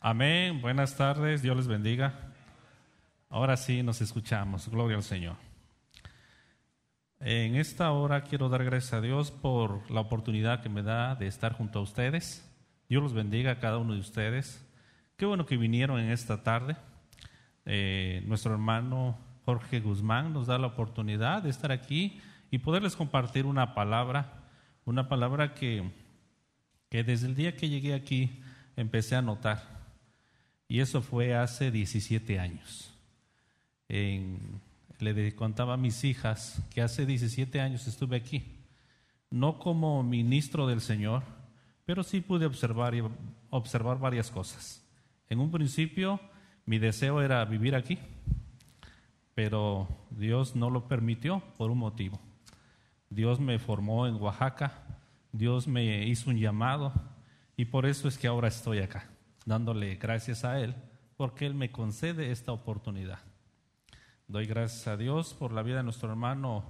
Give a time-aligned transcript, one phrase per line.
[0.00, 2.14] Amén, buenas tardes, Dios les bendiga.
[3.28, 5.34] Ahora sí nos escuchamos, gloria al Señor.
[7.18, 11.26] En esta hora quiero dar gracias a Dios por la oportunidad que me da de
[11.26, 12.48] estar junto a ustedes.
[12.88, 14.64] Dios los bendiga a cada uno de ustedes.
[15.16, 16.76] Qué bueno que vinieron en esta tarde.
[17.66, 22.20] Eh, nuestro hermano Jorge Guzmán nos da la oportunidad de estar aquí
[22.52, 24.44] y poderles compartir una palabra,
[24.84, 25.90] una palabra que,
[26.88, 28.40] que desde el día que llegué aquí
[28.76, 29.77] empecé a notar
[30.68, 32.94] y eso fue hace 17 años.
[33.88, 38.44] le contaba a mis hijas que hace 17 años estuve aquí,
[39.30, 41.22] no como ministro del Señor,
[41.86, 42.92] pero sí pude observar,
[43.48, 44.84] observar varias cosas.
[45.30, 46.20] En un principio
[46.66, 47.98] mi deseo era vivir aquí,
[49.34, 52.20] pero Dios no lo permitió por un motivo.
[53.08, 54.72] Dios me formó en Oaxaca,
[55.32, 56.92] Dios me hizo un llamado
[57.56, 59.08] y por eso es que ahora estoy acá
[59.48, 60.74] dándole gracias a Él
[61.16, 63.18] porque Él me concede esta oportunidad.
[64.28, 66.64] Doy gracias a Dios por la vida de nuestro hermano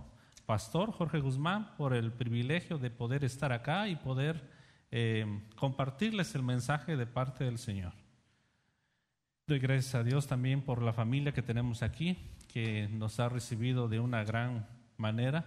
[0.47, 4.49] pastor Jorge Guzmán, por el privilegio de poder estar acá y poder
[4.91, 7.93] eh, compartirles el mensaje de parte del Señor.
[9.47, 13.89] Doy gracias a Dios también por la familia que tenemos aquí, que nos ha recibido
[13.89, 15.45] de una gran manera,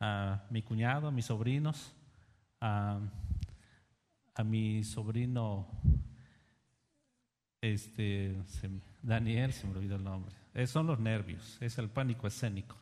[0.00, 1.92] a mi cuñado, a mis sobrinos,
[2.60, 3.00] a,
[4.34, 5.66] a mi sobrino
[7.60, 8.36] este,
[9.02, 10.34] Daniel, se me olvidó el nombre.
[10.54, 12.76] Eh, son los nervios, es el pánico escénico.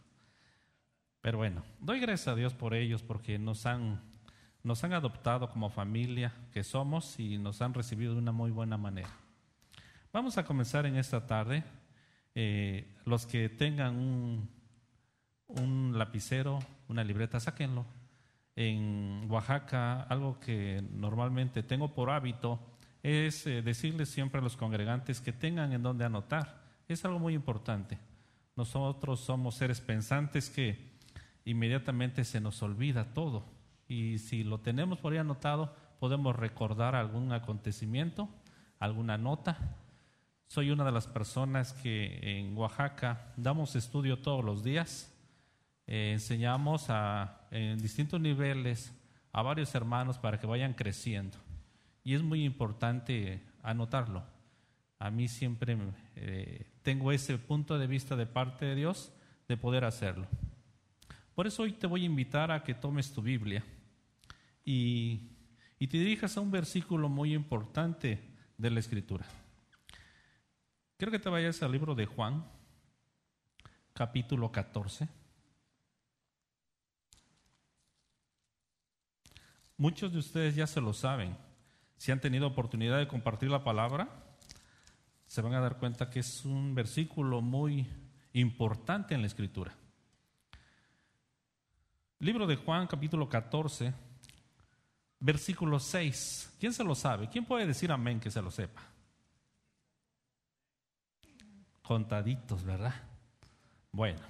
[1.20, 4.00] Pero bueno, doy gracias a Dios por ellos porque nos han,
[4.62, 8.76] nos han adoptado como familia que somos y nos han recibido de una muy buena
[8.76, 9.10] manera.
[10.12, 11.64] Vamos a comenzar en esta tarde.
[12.34, 14.48] Eh, los que tengan un,
[15.48, 17.86] un lapicero, una libreta, sáquenlo.
[18.54, 22.75] En Oaxaca, algo que normalmente tengo por hábito
[23.06, 26.60] es eh, decirles siempre a los congregantes que tengan en dónde anotar.
[26.88, 28.00] Es algo muy importante.
[28.56, 30.76] Nosotros somos seres pensantes que
[31.44, 33.44] inmediatamente se nos olvida todo.
[33.86, 38.28] Y si lo tenemos por ahí anotado, podemos recordar algún acontecimiento,
[38.80, 39.56] alguna nota.
[40.48, 45.14] Soy una de las personas que en Oaxaca damos estudio todos los días.
[45.86, 46.88] Eh, enseñamos
[47.52, 48.92] en distintos niveles
[49.30, 51.45] a varios hermanos para que vayan creciendo
[52.06, 54.22] y es muy importante anotarlo.
[55.00, 55.76] A mí siempre
[56.14, 59.12] eh, tengo ese punto de vista de parte de Dios
[59.48, 60.28] de poder hacerlo.
[61.34, 63.64] Por eso hoy te voy a invitar a que tomes tu Biblia
[64.64, 65.32] y,
[65.80, 68.20] y te dirijas a un versículo muy importante
[68.56, 69.26] de la Escritura.
[70.96, 72.44] Quiero que te vayas al libro de Juan,
[73.92, 75.08] capítulo 14.
[79.76, 81.36] Muchos de ustedes ya se lo saben,
[81.96, 84.08] si han tenido oportunidad de compartir la palabra,
[85.26, 87.86] se van a dar cuenta que es un versículo muy
[88.32, 89.74] importante en la escritura.
[92.18, 93.92] Libro de Juan, capítulo 14,
[95.20, 96.56] versículo 6.
[96.58, 97.28] ¿Quién se lo sabe?
[97.28, 98.82] ¿Quién puede decir amén que se lo sepa?
[101.82, 102.94] Contaditos, ¿verdad?
[103.92, 104.20] Bueno,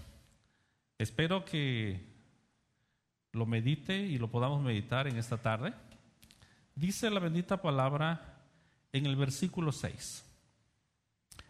[0.98, 2.00] espero que
[3.32, 5.74] lo medite y lo podamos meditar en esta tarde.
[6.76, 8.36] Dice la bendita palabra
[8.92, 10.24] en el versículo 6.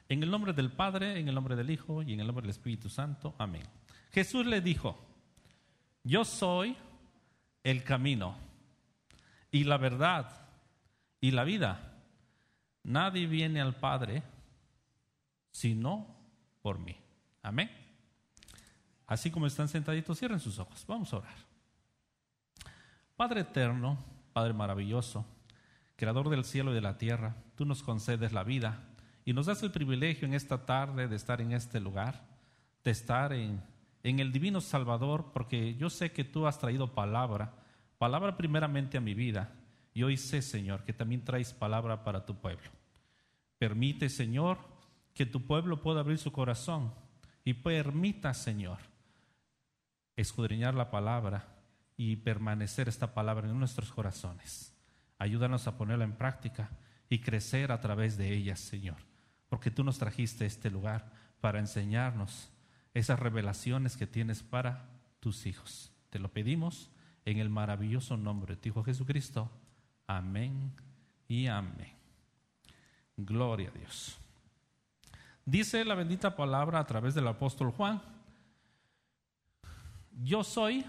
[0.09, 2.51] En el nombre del Padre, en el nombre del Hijo y en el nombre del
[2.51, 3.35] Espíritu Santo.
[3.37, 3.65] Amén.
[4.13, 4.97] Jesús le dijo,
[6.05, 6.77] yo soy
[7.65, 8.37] el camino
[9.51, 10.49] y la verdad
[11.21, 11.93] y la vida.
[12.85, 14.23] Nadie viene al Padre
[15.51, 16.07] sino
[16.63, 16.97] por mí.
[17.43, 17.69] Amén.
[19.09, 20.85] Así como están sentaditos, cierren sus ojos.
[20.87, 21.35] Vamos a orar.
[23.17, 25.25] Padre eterno, Padre maravilloso,
[25.97, 28.83] Creador del cielo y de la tierra, tú nos concedes la vida
[29.25, 32.23] y nos das el privilegio en esta tarde de estar en este lugar,
[32.85, 33.63] de estar en,
[34.03, 37.55] en el divino Salvador, porque yo sé que tú has traído palabra,
[37.97, 39.55] palabra primeramente a mi vida,
[39.95, 42.69] y hoy sé, Señor, que también traes palabra para tu pueblo.
[43.57, 44.59] Permite, Señor,
[45.15, 46.93] que tu pueblo pueda abrir su corazón
[47.43, 48.81] y permita, Señor,
[50.15, 51.56] escudriñar la palabra
[51.97, 54.75] y permanecer esta palabra en nuestros corazones.
[55.19, 56.71] Ayúdanos a ponerla en práctica
[57.09, 58.97] y crecer a través de ella, Señor,
[59.48, 61.10] porque tú nos trajiste este lugar
[61.41, 62.51] para enseñarnos
[62.95, 64.89] esas revelaciones que tienes para
[65.21, 65.93] tus hijos.
[66.10, 66.91] Te lo pedimos
[67.25, 69.51] en el maravilloso nombre de tu Hijo Jesucristo.
[70.07, 70.72] Amén
[71.28, 71.93] y amén.
[73.16, 74.19] Gloria a Dios.
[75.45, 78.03] Dice la bendita palabra a través del apóstol Juan,
[80.22, 80.84] yo soy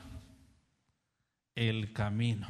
[1.57, 2.47] el camino.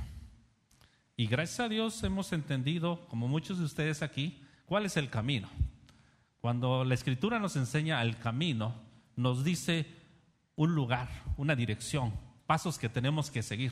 [1.16, 5.48] Y gracias a Dios hemos entendido, como muchos de ustedes aquí, ¿Cuál es el camino?
[6.42, 8.76] Cuando la escritura nos enseña el camino,
[9.16, 9.86] nos dice
[10.58, 11.08] un lugar,
[11.38, 12.14] una dirección,
[12.46, 13.72] pasos que tenemos que seguir.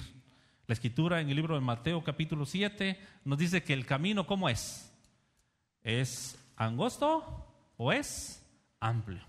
[0.67, 4.47] La escritura en el libro de Mateo capítulo 7 nos dice que el camino, ¿cómo
[4.47, 4.89] es?
[5.83, 7.45] ¿Es angosto
[7.75, 8.41] o es
[8.79, 9.21] amplio?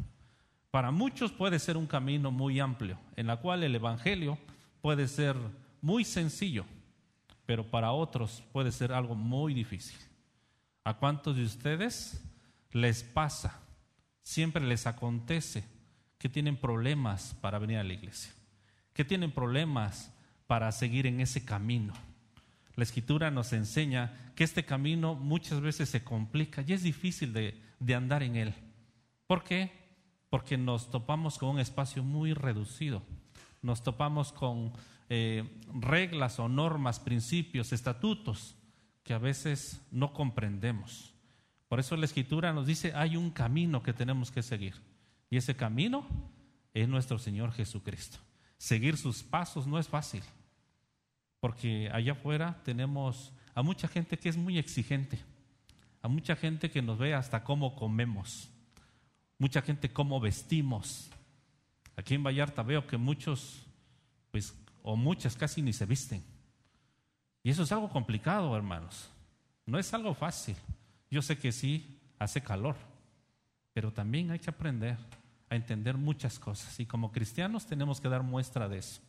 [0.70, 4.38] Para muchos puede ser un camino muy amplio, en la cual el Evangelio
[4.82, 5.34] puede ser
[5.80, 6.64] muy sencillo,
[7.44, 9.98] pero para otros puede ser algo muy difícil.
[10.84, 12.22] ¿A cuántos de ustedes
[12.72, 13.60] les pasa,
[14.22, 15.64] siempre les acontece
[16.18, 18.32] que tienen problemas para venir a la iglesia?
[18.92, 20.12] Que tienen problemas
[20.46, 21.92] para seguir en ese camino.
[22.76, 27.58] La escritura nos enseña que este camino muchas veces se complica y es difícil de,
[27.94, 28.54] andar en él.
[29.26, 29.72] ¿Por qué?
[30.28, 33.02] Porque nos topamos con un espacio muy reducido.
[33.62, 34.72] Nos topamos con
[35.08, 38.56] eh, reglas o normas, principios, estatutos
[39.02, 41.14] que a veces no comprendemos.
[41.68, 44.74] Por eso la escritura nos dice, hay un camino que tenemos que seguir.
[45.30, 46.06] Y ese camino
[46.74, 48.18] es nuestro Señor Jesucristo.
[48.58, 50.22] Seguir sus pasos no es fácil
[51.46, 55.18] porque allá afuera tenemos a mucha gente que es muy exigente,
[56.02, 58.48] a mucha gente que nos ve hasta cómo comemos,
[59.38, 61.08] mucha gente cómo vestimos.
[61.94, 63.64] Aquí en Vallarta veo que muchos,
[64.30, 64.54] pues,
[64.88, 66.22] o muchas casi ni se visten.
[67.42, 69.10] Y eso es algo complicado, hermanos.
[69.66, 70.54] No es algo fácil.
[71.10, 72.76] Yo sé que sí hace calor,
[73.72, 74.96] pero también hay que aprender
[75.50, 76.78] a entender muchas cosas.
[76.78, 79.00] Y como cristianos tenemos que dar muestra de eso.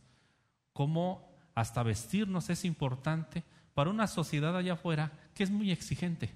[0.74, 3.44] Cómo hasta vestirnos es importante
[3.76, 6.34] para una sociedad allá afuera que es muy exigente.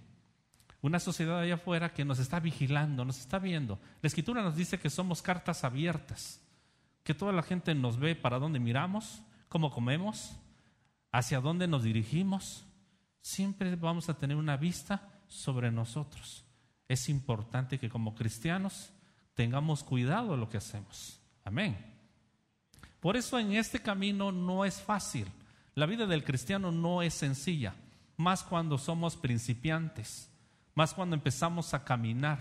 [0.84, 3.80] Una sociedad allá afuera que nos está vigilando, nos está viendo.
[4.04, 6.40] La escritura nos dice que somos cartas abiertas,
[7.04, 10.32] que toda la gente nos ve para dónde miramos, cómo comemos,
[11.12, 12.64] hacia dónde nos dirigimos.
[13.20, 16.46] Siempre vamos a tener una vista sobre nosotros.
[16.88, 18.94] Es importante que como cristianos
[19.34, 21.20] tengamos cuidado de lo que hacemos.
[21.44, 21.78] Amén.
[23.02, 25.28] Por eso en este camino no es fácil.
[25.76, 27.76] La vida del cristiano no es sencilla,
[28.16, 30.30] más cuando somos principiantes,
[30.76, 32.40] más cuando empezamos a caminar.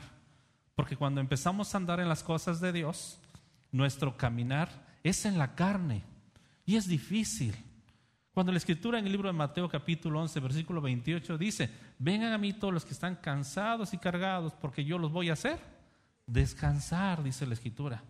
[0.76, 3.18] Porque cuando empezamos a andar en las cosas de Dios,
[3.72, 4.68] nuestro caminar
[5.02, 6.04] es en la carne
[6.70, 7.54] y es difícil.
[8.32, 11.68] Cuando la escritura en el libro de Mateo capítulo 11, versículo 28 dice,
[11.98, 15.32] vengan a mí todos los que están cansados y cargados, porque yo los voy a
[15.32, 15.58] hacer
[16.26, 18.04] descansar, dice la escritura.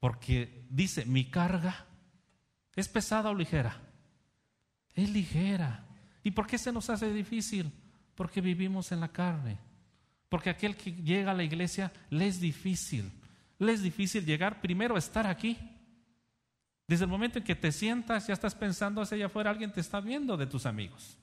[0.00, 1.86] Porque dice, mi carga
[2.76, 3.76] ¿Es pesada o ligera?
[4.94, 5.86] Es ligera.
[6.22, 7.70] ¿Y por qué se nos hace difícil?
[8.14, 9.58] Porque vivimos en la carne.
[10.28, 13.10] Porque aquel que llega a la iglesia le es difícil.
[13.58, 15.58] Le es difícil llegar primero a estar aquí.
[16.90, 19.80] Desde el momento en que te sientas, ya estás pensando hacia allá afuera, alguien te
[19.80, 21.16] está viendo de tus amigos.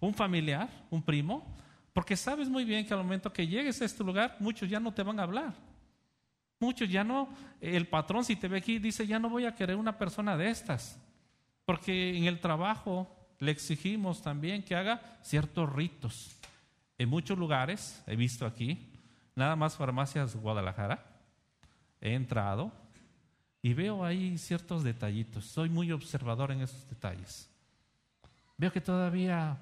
[0.00, 1.58] Un familiar, un primo,
[1.92, 4.94] porque sabes muy bien que al momento que llegues a este lugar, muchos ya no
[4.94, 5.52] te van a hablar.
[6.58, 7.28] Muchos ya no,
[7.60, 10.48] el patrón si te ve aquí dice, ya no voy a querer una persona de
[10.48, 10.98] estas,
[11.66, 16.34] porque en el trabajo le exigimos también que haga ciertos ritos.
[16.96, 18.90] En muchos lugares, he visto aquí,
[19.34, 21.04] nada más farmacias Guadalajara,
[22.00, 22.72] he entrado
[23.62, 25.44] y veo ahí ciertos detallitos.
[25.44, 27.48] Soy muy observador en esos detalles.
[28.56, 29.58] Veo que todavía,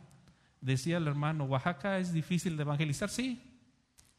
[0.61, 3.41] decía el hermano, Oaxaca es difícil de evangelizar, sí,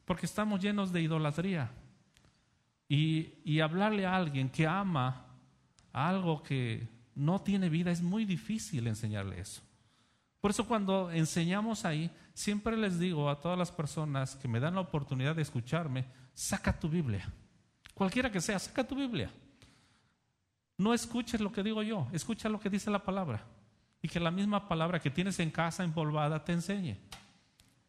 [0.06, 1.70] porque estamos llenos de idolatría.
[2.88, 5.26] Y, hablarle a alguien que ama
[5.94, 9.62] algo que no tiene vida es muy difícil enseñarle eso.
[10.42, 14.76] Por eso cuando enseñamos ahí, siempre les digo a todas las personas que me dan
[14.76, 17.32] la oportunidad de escucharme, saca tu Biblia.
[17.94, 19.30] Cualquiera que sea, saca tu Biblia.
[20.80, 23.46] No escuches lo que digo yo, escucha lo que dice la palabra.
[24.02, 26.98] Y que la misma palabra que tienes en casa empolvada te enseñe.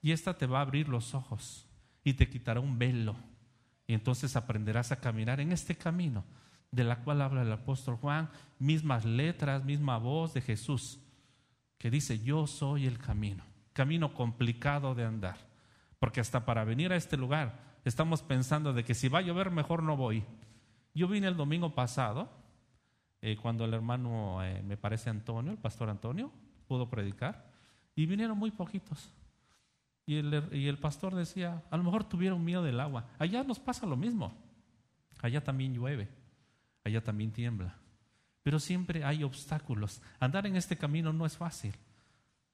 [0.03, 1.67] Y esta te va a abrir los ojos
[2.03, 3.15] y te quitará un velo
[3.87, 6.25] y entonces aprenderás a caminar en este camino
[6.71, 11.01] de la cual habla el apóstol Juan, mismas letras, misma voz de Jesús,
[11.77, 13.43] que dice, yo soy el camino,
[13.73, 15.39] camino complicado de andar,
[15.99, 19.51] porque hasta para venir a este lugar estamos pensando de que si va a llover
[19.51, 20.25] mejor no voy.
[20.95, 22.31] Yo vine el domingo pasado,
[23.23, 26.33] eh, cuando el hermano, eh, me parece Antonio, el pastor Antonio,
[26.67, 27.50] pudo predicar,
[27.95, 29.12] y vinieron muy poquitos.
[30.07, 33.07] Y el, pastor decía, a lo mejor tuvieron miedo del agua.
[33.19, 34.37] Allá nos pasa lo mismo.
[35.23, 36.09] Allá también llueve,
[36.83, 37.77] allá también tiembla.
[38.43, 40.03] Pero siempre hay obstáculos.
[40.19, 41.75] Andar en este camino no es fácil,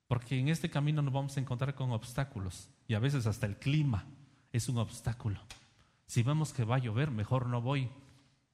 [0.06, 2.68] porque en este camino nos vamos a encontrar con obstáculos.
[2.88, 4.04] Y a veces hasta el clima
[4.52, 5.40] es un obstáculo.
[6.06, 7.88] Si vemos que va a llover, mejor no voy,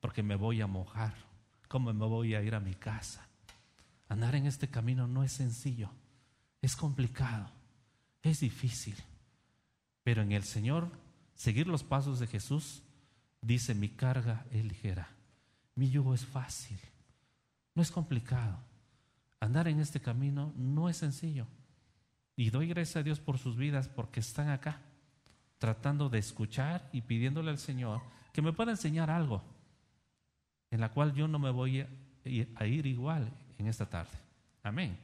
[0.01, 1.32] porque me voy a mojar.
[1.73, 3.27] ¿Cómo me voy a ir a mi casa?
[4.07, 5.89] Andar en este camino no es sencillo,
[6.61, 7.51] es complicado.
[8.23, 8.95] Es difícil.
[10.03, 10.91] Pero en el Señor,
[11.35, 12.83] seguir los pasos de Jesús,
[13.41, 15.09] dice, mi carga es ligera,
[15.75, 16.79] mi yugo es fácil,
[17.75, 18.59] no es complicado.
[19.41, 21.47] Andar en este camino no es sencillo.
[22.37, 24.83] Y doy gracias a Dios por sus vidas porque están acá,
[25.57, 28.03] tratando de escuchar y pidiéndole al Señor
[28.35, 29.43] que me pueda enseñar algo
[30.73, 34.19] en la cual yo no me voy a ir igual en esta tarde.
[34.63, 34.99] Amén.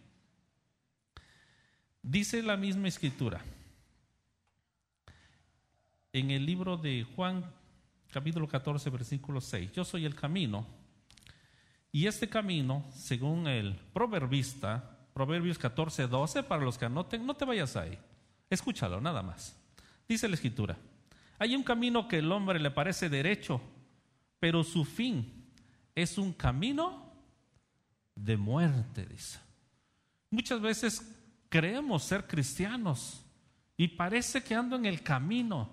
[2.03, 3.41] Dice la misma escritura
[6.11, 7.45] en el libro de Juan
[8.11, 10.67] capítulo 14 versículo 6, yo soy el camino
[11.93, 17.45] y este camino, según el proverbista, Proverbios 14, 12, para los que anoten, no te
[17.45, 17.99] vayas ahí,
[18.49, 19.57] escúchalo nada más.
[20.09, 20.77] Dice la escritura,
[21.39, 23.61] hay un camino que el hombre le parece derecho,
[24.39, 25.38] pero su fin
[26.03, 27.13] es un camino
[28.15, 29.41] de muerte, dice.
[30.31, 31.03] Muchas veces
[31.49, 33.25] creemos ser cristianos
[33.77, 35.69] y parece que ando en el camino,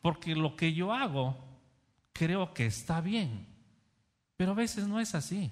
[0.00, 1.36] porque lo que yo hago
[2.12, 3.46] creo que está bien,
[4.36, 5.50] pero a veces no es así,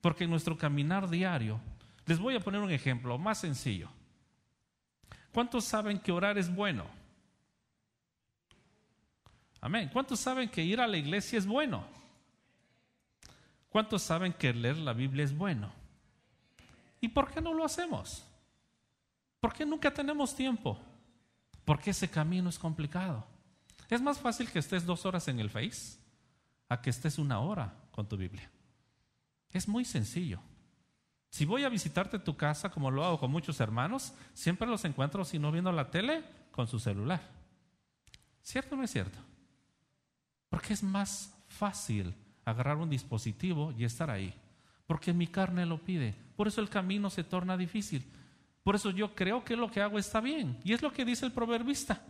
[0.00, 1.60] porque en nuestro caminar diario,
[2.06, 3.88] les voy a poner un ejemplo más sencillo.
[5.32, 6.86] ¿Cuántos saben que orar es bueno?
[9.60, 9.90] Amén.
[9.92, 12.03] ¿Cuántos saben que ir a la iglesia es bueno?
[13.74, 15.72] ¿Cuántos saben que leer la Biblia es bueno?
[17.00, 18.24] ¿Y por qué no lo hacemos?
[19.40, 20.78] ¿Por qué nunca tenemos tiempo?
[21.64, 23.26] Porque ese camino es complicado.
[23.90, 25.98] Es más fácil que estés dos horas en el Face
[26.68, 28.48] a que estés una hora con tu Biblia.
[29.50, 30.38] Es muy sencillo.
[31.28, 35.24] Si voy a visitarte tu casa, como lo hago con muchos hermanos, siempre los encuentro,
[35.24, 37.28] si no viendo la tele, con su celular.
[38.40, 39.18] ¿Cierto o no es cierto?
[40.48, 44.34] Porque es más fácil agarrar un dispositivo y estar ahí.
[44.86, 46.14] Porque mi carne lo pide.
[46.36, 48.04] Por eso el camino se torna difícil.
[48.62, 50.58] Por eso yo creo que lo que hago está bien.
[50.64, 52.02] Y es lo que dice el proverbista.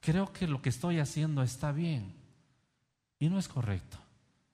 [0.00, 2.14] Creo que lo que estoy haciendo está bien.
[3.18, 3.98] Y no es correcto.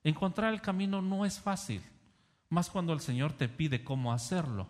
[0.05, 1.83] Encontrar el camino no es fácil.
[2.51, 4.69] Más cuando el Señor te pide cómo hacerlo.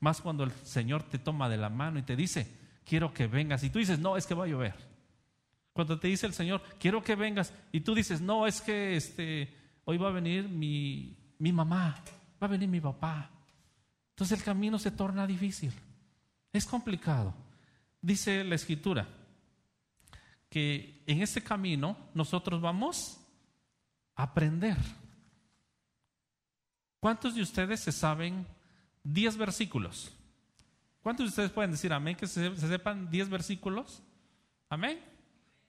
[0.00, 2.46] Más cuando el Señor te toma de la mano y te dice,
[2.84, 3.64] quiero que vengas.
[3.64, 4.91] Y tú dices, no, es que va a llover.
[5.72, 9.54] Cuando te dice el Señor, quiero que vengas, y tú dices, no, es que este,
[9.84, 11.96] hoy va a venir mi, mi mamá,
[12.42, 13.30] va a venir mi papá.
[14.10, 15.72] Entonces el camino se torna difícil.
[16.52, 17.34] Es complicado.
[18.00, 19.08] Dice la escritura
[20.50, 23.18] que en este camino nosotros vamos
[24.14, 24.76] a aprender.
[27.00, 28.46] ¿Cuántos de ustedes se saben
[29.04, 30.12] 10 versículos?
[31.02, 34.02] ¿Cuántos de ustedes pueden decir amén que se, se sepan 10 versículos?
[34.68, 35.11] Amén.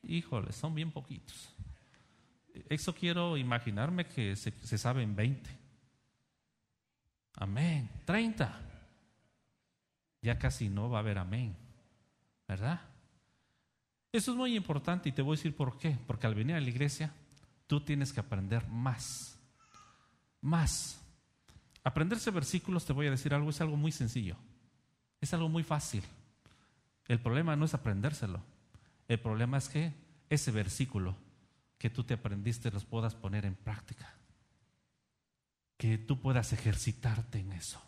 [0.03, 1.53] Híjole, son bien poquitos.
[2.69, 5.49] Eso quiero imaginarme que se, saben 20.
[7.35, 7.89] Amén.
[8.05, 8.59] 30.
[10.21, 11.55] Ya casi no va a haber amén.
[12.47, 12.81] ¿Verdad?
[14.11, 15.97] Eso es muy importante y te voy a decir por qué.
[16.05, 17.11] Porque al venir a la iglesia,
[17.65, 19.39] tú tienes que aprender más.
[20.41, 20.99] Más.
[21.83, 24.35] Aprenderse versículos, te voy a decir algo, es algo muy sencillo.
[25.19, 26.03] Es algo muy fácil.
[27.07, 28.41] El problema no es aprendérselo.
[29.07, 29.93] El problema es que
[30.29, 31.15] ese versículo
[31.77, 34.13] que tú te aprendiste los puedas poner en práctica.
[35.77, 37.81] Que tú puedas ejercitarte en eso.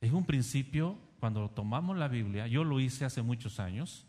[0.00, 4.06] En un principio, cuando tomamos la Biblia, yo lo hice hace muchos años,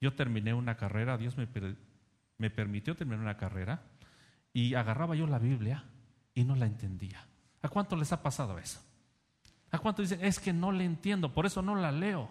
[0.00, 1.46] yo terminé una carrera, Dios me,
[2.38, 3.82] me permitió terminar una carrera,
[4.52, 5.84] y agarraba yo la Biblia
[6.34, 7.26] y no la entendía.
[7.60, 8.80] ¿A cuánto les ha pasado eso?
[9.70, 12.30] ¿A cuánto dicen, es que no le entiendo, por eso no la leo?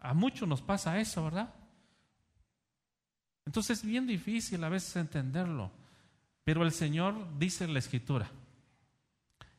[0.00, 1.52] A muchos nos pasa eso, ¿verdad?
[3.44, 5.70] Entonces es bien difícil a veces entenderlo.
[6.44, 8.30] Pero el Señor dice en la Escritura,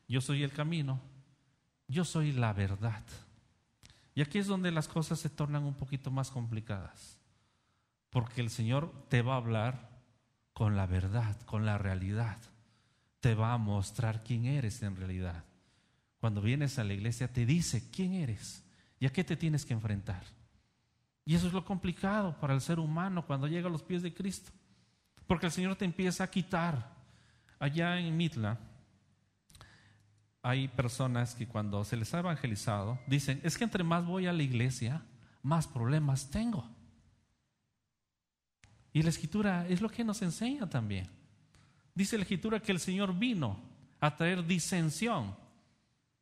[0.08, 1.02] yo soy el camino,
[1.88, 3.04] yo soy la verdad.
[4.16, 7.20] Y aquí es donde las cosas se tornan un poquito más complicadas.
[8.10, 9.90] Porque el Señor te va a hablar
[10.54, 12.38] con la verdad, con la realidad.
[13.20, 15.44] Te va a mostrar quién eres en realidad.
[16.20, 18.64] Cuando vienes a la iglesia te dice quién eres
[19.00, 20.24] y a qué te tienes que enfrentar.
[21.26, 24.14] Y eso es lo complicado para el ser humano cuando llega a los pies de
[24.14, 24.52] Cristo.
[25.28, 26.96] Porque el Señor te empieza a quitar.
[27.60, 28.58] Allá en Mitla
[30.42, 34.34] hay personas que cuando se les ha evangelizado dicen, es que entre más voy a
[34.34, 35.04] la iglesia,
[35.42, 36.70] más problemas tengo.
[38.94, 41.10] Y la escritura es lo que nos enseña también.
[41.94, 43.60] Dice la escritura que el Señor vino
[44.00, 45.36] a traer disensión,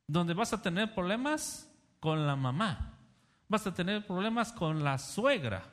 [0.07, 1.69] donde vas a tener problemas
[2.05, 2.93] con la mamá
[3.47, 5.63] vas a tener problemas con la suegra,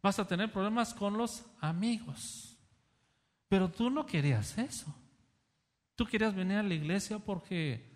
[0.00, 2.56] vas a tener problemas con los amigos.
[3.48, 4.94] Pero tú no querías eso.
[5.96, 7.92] Tú querías venir a la iglesia porque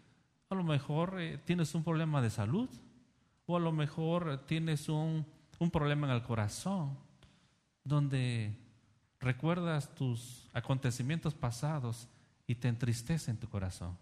[0.51, 2.69] a lo mejor eh, tienes un problema de salud
[3.47, 5.25] o a lo mejor tienes un,
[5.61, 6.99] un problema en el corazón,
[7.85, 8.59] donde
[9.21, 12.09] recuerdas tus acontecimientos pasados
[12.45, 13.97] y te entristece en tu corazón.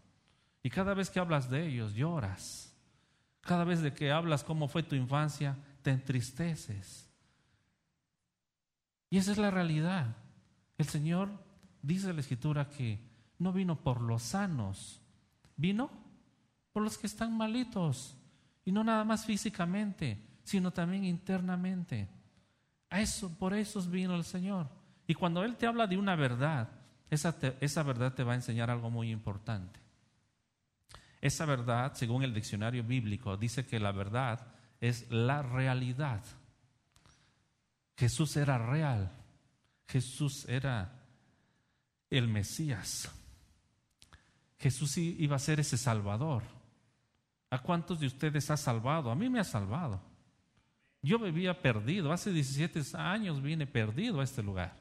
[0.62, 2.72] Y cada vez que hablas de ellos, lloras.
[3.46, 7.08] Cada vez de que hablas cómo fue tu infancia, te entristeces.
[9.08, 10.16] Y esa es la realidad.
[10.76, 11.30] El Señor
[11.80, 12.98] dice en la Escritura que
[13.38, 15.00] no vino por los sanos,
[15.56, 15.90] vino
[16.72, 18.16] por los que están malitos.
[18.64, 22.08] Y no nada más físicamente, sino también internamente.
[22.90, 24.68] A eso, por eso vino el Señor.
[25.06, 26.68] Y cuando Él te habla de una verdad,
[27.10, 29.85] esa, esa verdad te va a enseñar algo muy importante.
[31.20, 34.46] Esa verdad, según el diccionario bíblico, dice que la verdad
[34.80, 36.22] es la realidad.
[37.96, 39.10] Jesús era real.
[39.88, 41.02] Jesús era
[42.10, 43.10] el Mesías.
[44.58, 46.42] Jesús iba a ser ese Salvador.
[47.50, 49.10] ¿A cuántos de ustedes ha salvado?
[49.10, 50.02] A mí me ha salvado.
[51.02, 52.12] Yo vivía perdido.
[52.12, 54.74] Hace 17 años vine perdido a este lugar.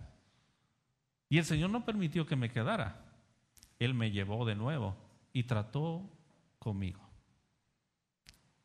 [1.29, 3.05] Y el Señor no permitió que me quedara.
[3.79, 4.95] Él me llevó de nuevo
[5.33, 6.09] y trató
[6.65, 6.99] conmigo.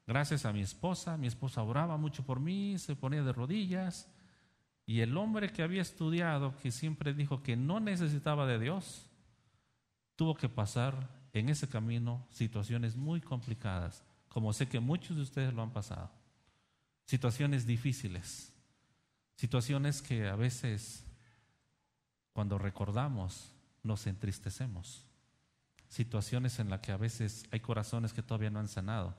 [0.07, 4.09] Gracias a mi esposa, mi esposa oraba mucho por mí, se ponía de rodillas.
[4.87, 9.07] Y el hombre que había estudiado, que siempre dijo que no necesitaba de Dios,
[10.17, 15.53] tuvo que pasar en ese camino situaciones muy complicadas, como sé que muchos de ustedes
[15.53, 16.11] lo han pasado.
[17.05, 18.55] Situaciones difíciles,
[19.37, 21.05] situaciones que a veces
[22.33, 23.53] cuando recordamos
[23.83, 25.05] nos entristecemos,
[25.91, 29.15] situaciones en las que a veces hay corazones que todavía no han sanado,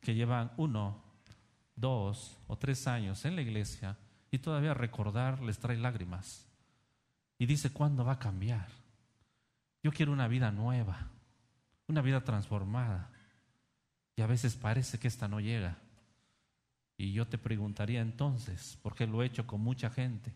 [0.00, 1.02] que llevan uno,
[1.74, 3.98] dos o tres años en la iglesia
[4.30, 6.46] y todavía recordar les trae lágrimas.
[7.36, 8.68] Y dice, ¿cuándo va a cambiar?
[9.82, 11.10] Yo quiero una vida nueva
[11.88, 13.10] una vida transformada.
[14.16, 15.78] Y a veces parece que esta no llega.
[16.96, 20.32] Y yo te preguntaría entonces, porque lo he hecho con mucha gente,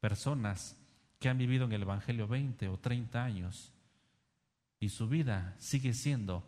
[0.00, 0.76] personas
[1.18, 3.72] que han vivido en el Evangelio 20 o 30 años
[4.80, 6.44] y su vida sigue siendo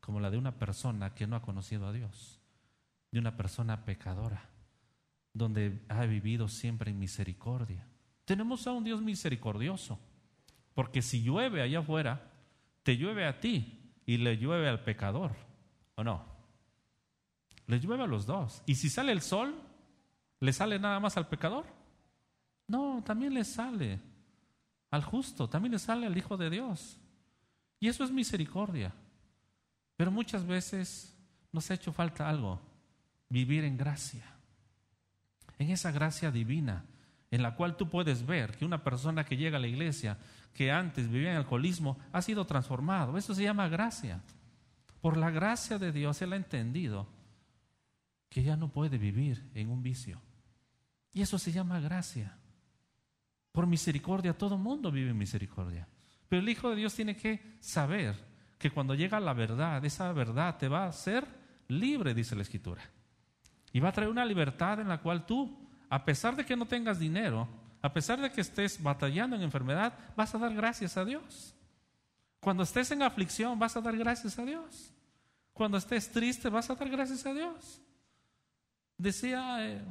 [0.00, 2.40] como la de una persona que no ha conocido a Dios,
[3.10, 4.50] de una persona pecadora,
[5.32, 7.86] donde ha vivido siempre en misericordia.
[8.24, 9.98] Tenemos a un Dios misericordioso,
[10.74, 12.30] porque si llueve allá afuera,
[12.82, 15.32] te llueve a ti y le llueve al pecador,
[15.94, 16.24] ¿o no?
[17.66, 18.62] Le llueve a los dos.
[18.66, 19.54] ¿Y si sale el sol,
[20.40, 21.64] le sale nada más al pecador?
[22.66, 24.00] No, también le sale
[24.90, 26.98] al justo, también le sale al Hijo de Dios.
[27.84, 28.94] Y eso es misericordia.
[29.94, 31.14] Pero muchas veces
[31.52, 32.58] nos ha hecho falta algo,
[33.28, 34.24] vivir en gracia,
[35.58, 36.86] en esa gracia divina,
[37.30, 40.16] en la cual tú puedes ver que una persona que llega a la iglesia
[40.54, 43.18] que antes vivía en alcoholismo ha sido transformado.
[43.18, 44.22] Eso se llama gracia.
[45.02, 47.06] Por la gracia de Dios él ha entendido
[48.30, 50.22] que ya no puede vivir en un vicio.
[51.12, 52.38] Y eso se llama gracia.
[53.52, 55.86] Por misericordia, todo mundo vive en misericordia.
[56.28, 58.14] Pero el Hijo de Dios tiene que saber
[58.58, 61.26] que cuando llega la verdad, esa verdad te va a hacer
[61.68, 62.82] libre, dice la Escritura.
[63.72, 66.66] Y va a traer una libertad en la cual tú, a pesar de que no
[66.66, 67.48] tengas dinero,
[67.82, 71.54] a pesar de que estés batallando en enfermedad, vas a dar gracias a Dios.
[72.40, 74.92] Cuando estés en aflicción, vas a dar gracias a Dios.
[75.52, 77.82] Cuando estés triste, vas a dar gracias a Dios.
[78.96, 79.84] Decía eh,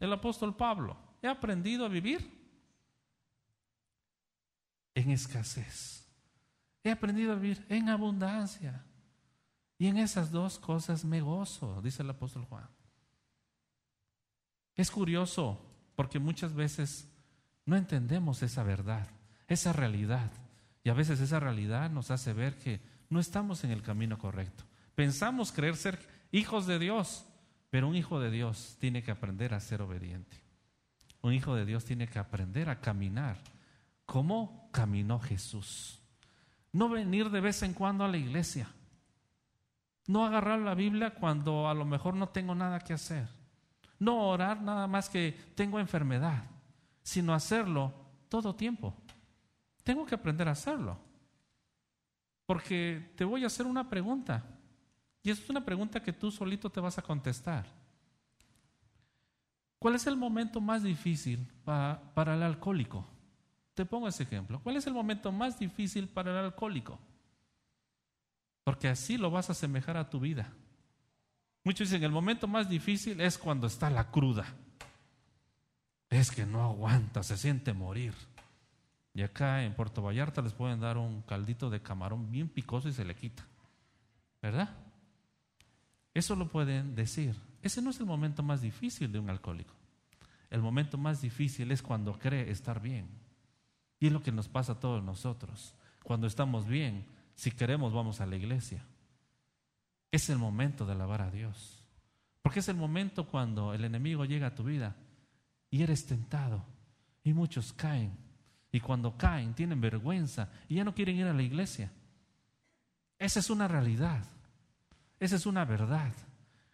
[0.00, 2.35] el apóstol Pablo, he aprendido a vivir
[4.96, 6.04] en escasez.
[6.82, 8.82] He aprendido a vivir en abundancia.
[9.78, 12.66] Y en esas dos cosas me gozo, dice el apóstol Juan.
[14.74, 15.60] Es curioso
[15.94, 17.08] porque muchas veces
[17.66, 19.06] no entendemos esa verdad,
[19.48, 20.32] esa realidad.
[20.82, 22.80] Y a veces esa realidad nos hace ver que
[23.10, 24.64] no estamos en el camino correcto.
[24.94, 25.98] Pensamos creer ser
[26.32, 27.26] hijos de Dios,
[27.68, 30.38] pero un hijo de Dios tiene que aprender a ser obediente.
[31.20, 33.36] Un hijo de Dios tiene que aprender a caminar
[34.06, 36.00] como caminó Jesús.
[36.72, 38.68] No venir de vez en cuando a la iglesia.
[40.06, 43.28] No agarrar la Biblia cuando a lo mejor no tengo nada que hacer.
[43.98, 46.44] No orar nada más que tengo enfermedad
[47.06, 47.94] sino hacerlo
[48.28, 48.92] todo tiempo.
[49.84, 50.98] Tengo que aprender a hacerlo.
[52.44, 54.44] Porque te voy a hacer una pregunta.
[55.22, 57.64] Y es una pregunta que tú solito te vas a contestar.
[59.78, 63.06] ¿Cuál es el momento más difícil para, el alcohólico?
[63.76, 64.58] Te pongo ese ejemplo.
[64.60, 66.98] ¿Cuál es el momento más difícil para el alcohólico?
[68.64, 70.52] Porque así lo vas a asemejar a tu vida.
[71.62, 74.46] Muchos dicen, el momento más difícil es cuando está la cruda
[76.10, 78.14] es que no aguanta, se siente morir.
[79.14, 82.92] Y acá en Puerto Vallarta les pueden dar un caldito de camarón bien picoso y
[82.92, 83.46] se le quita.
[84.42, 84.74] ¿Verdad?
[86.14, 87.34] Eso lo pueden decir.
[87.62, 89.74] Ese no es el momento más difícil de un alcohólico.
[90.50, 93.08] El momento más difícil es cuando cree estar bien.
[93.98, 95.74] Y es lo que nos pasa a todos nosotros.
[96.02, 98.84] Cuando estamos bien, si queremos, vamos a la iglesia.
[100.10, 101.86] Es el momento de alabar a Dios.
[102.42, 104.96] Porque es el momento cuando el enemigo llega a tu vida
[105.70, 106.64] y eres tentado.
[107.24, 108.16] Y muchos caen.
[108.70, 111.90] Y cuando caen, tienen vergüenza y ya no quieren ir a la iglesia.
[113.18, 114.24] Esa es una realidad.
[115.18, 116.12] Esa es una verdad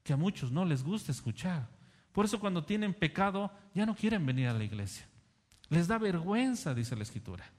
[0.02, 1.68] que a muchos no les gusta escuchar.
[2.12, 5.06] Por eso cuando tienen pecado ya no quieren venir a la iglesia.
[5.72, 7.50] Les da vergüenza, dice la escritura.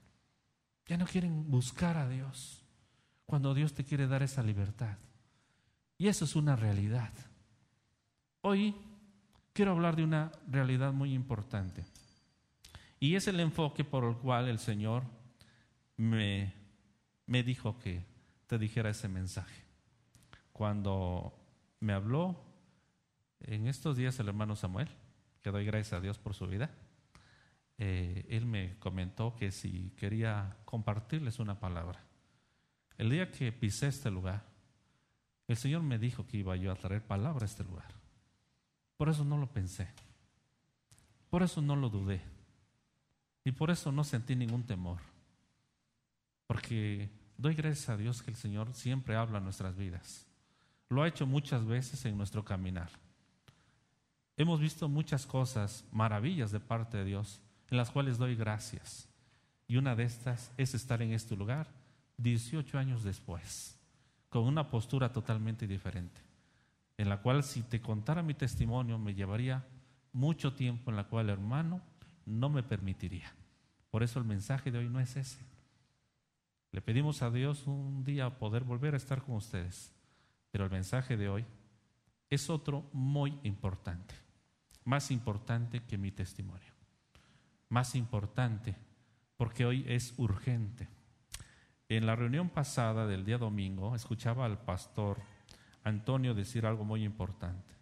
[0.86, 2.62] Ya no quieren buscar a Dios
[3.26, 4.98] cuando Dios te quiere dar esa libertad.
[5.98, 7.10] Y eso es una realidad.
[8.42, 8.72] Hoy
[9.52, 11.84] quiero hablar de una realidad muy importante.
[13.00, 15.02] Y es el enfoque por el cual el Señor
[15.96, 16.54] me,
[17.26, 18.04] me dijo que
[18.46, 19.64] te dijera ese mensaje.
[20.52, 21.36] Cuando
[21.80, 22.40] me habló
[23.40, 24.88] en estos días el hermano Samuel,
[25.42, 26.70] que doy gracias a Dios por su vida,
[27.78, 32.04] eh, él me comentó que si quería compartirles una palabra.
[32.96, 34.44] El día que pisé este lugar,
[35.48, 37.92] el Señor me dijo que iba yo a traer palabra a este lugar.
[38.96, 39.88] Por eso no lo pensé.
[41.28, 42.22] Por eso no lo dudé.
[43.44, 45.00] Y por eso no sentí ningún temor.
[46.46, 50.26] Porque doy gracias a Dios que el Señor siempre habla en nuestras vidas.
[50.88, 52.90] Lo ha hecho muchas veces en nuestro caminar.
[54.36, 57.40] Hemos visto muchas cosas, maravillas de parte de Dios,
[57.74, 59.08] en las cuales doy gracias.
[59.66, 61.66] Y una de estas es estar en este lugar
[62.18, 63.76] 18 años después,
[64.28, 66.20] con una postura totalmente diferente,
[66.96, 69.66] en la cual si te contara mi testimonio me llevaría
[70.12, 71.80] mucho tiempo en la cual hermano
[72.24, 73.34] no me permitiría.
[73.90, 75.44] Por eso el mensaje de hoy no es ese.
[76.70, 79.92] Le pedimos a Dios un día poder volver a estar con ustedes,
[80.52, 81.44] pero el mensaje de hoy
[82.30, 84.14] es otro muy importante,
[84.84, 86.73] más importante que mi testimonio,
[87.68, 88.76] más importante
[89.36, 90.88] porque hoy es urgente.
[91.88, 95.20] En la reunión pasada del día domingo escuchaba al pastor
[95.82, 97.74] Antonio decir algo muy importante.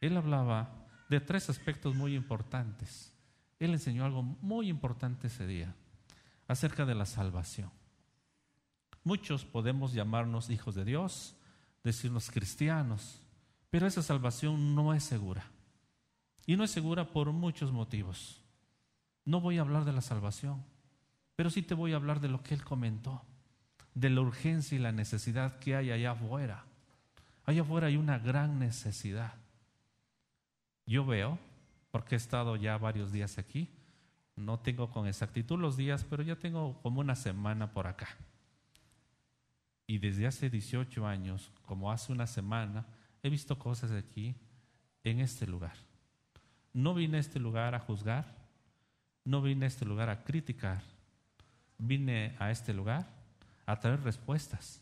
[0.00, 3.12] Él hablaba de tres aspectos muy importantes.
[3.58, 5.74] Él enseñó algo muy importante ese día
[6.46, 7.70] acerca de la salvación.
[9.02, 11.34] Muchos podemos llamarnos hijos de Dios,
[11.82, 13.20] decirnos cristianos,
[13.70, 15.44] pero esa salvación no es segura.
[16.46, 18.40] Y no es segura por muchos motivos.
[19.28, 20.64] No voy a hablar de la salvación,
[21.36, 23.20] pero sí te voy a hablar de lo que él comentó,
[23.92, 26.64] de la urgencia y la necesidad que hay allá afuera.
[27.44, 29.34] Allá afuera hay una gran necesidad.
[30.86, 31.38] Yo veo,
[31.90, 33.68] porque he estado ya varios días aquí,
[34.34, 38.08] no tengo con exactitud los días, pero ya tengo como una semana por acá.
[39.86, 42.86] Y desde hace 18 años, como hace una semana,
[43.22, 44.34] he visto cosas aquí
[45.04, 45.76] en este lugar.
[46.72, 48.37] No vine a este lugar a juzgar,
[49.28, 50.82] no vine a este lugar a criticar,
[51.76, 53.06] vine a este lugar
[53.66, 54.80] a traer respuestas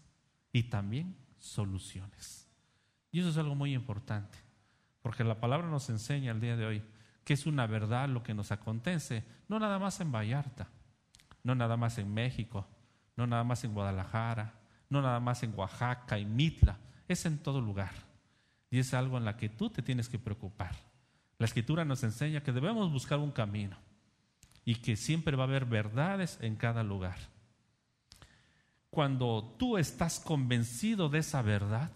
[0.52, 2.46] y también soluciones.
[3.10, 4.38] Y eso es algo muy importante,
[5.02, 6.82] porque la palabra nos enseña el día de hoy
[7.24, 10.68] que es una verdad lo que nos acontece, no nada más en Vallarta,
[11.42, 12.68] no nada más en México,
[13.16, 14.54] no nada más en Guadalajara,
[14.88, 16.78] no nada más en Oaxaca y Mitla,
[17.08, 17.94] es en todo lugar.
[18.70, 20.76] Y es algo en la que tú te tienes que preocupar.
[21.36, 23.76] La escritura nos enseña que debemos buscar un camino
[24.66, 27.16] y que siempre va a haber verdades en cada lugar.
[28.90, 31.90] Cuando tú estás convencido de esa verdad,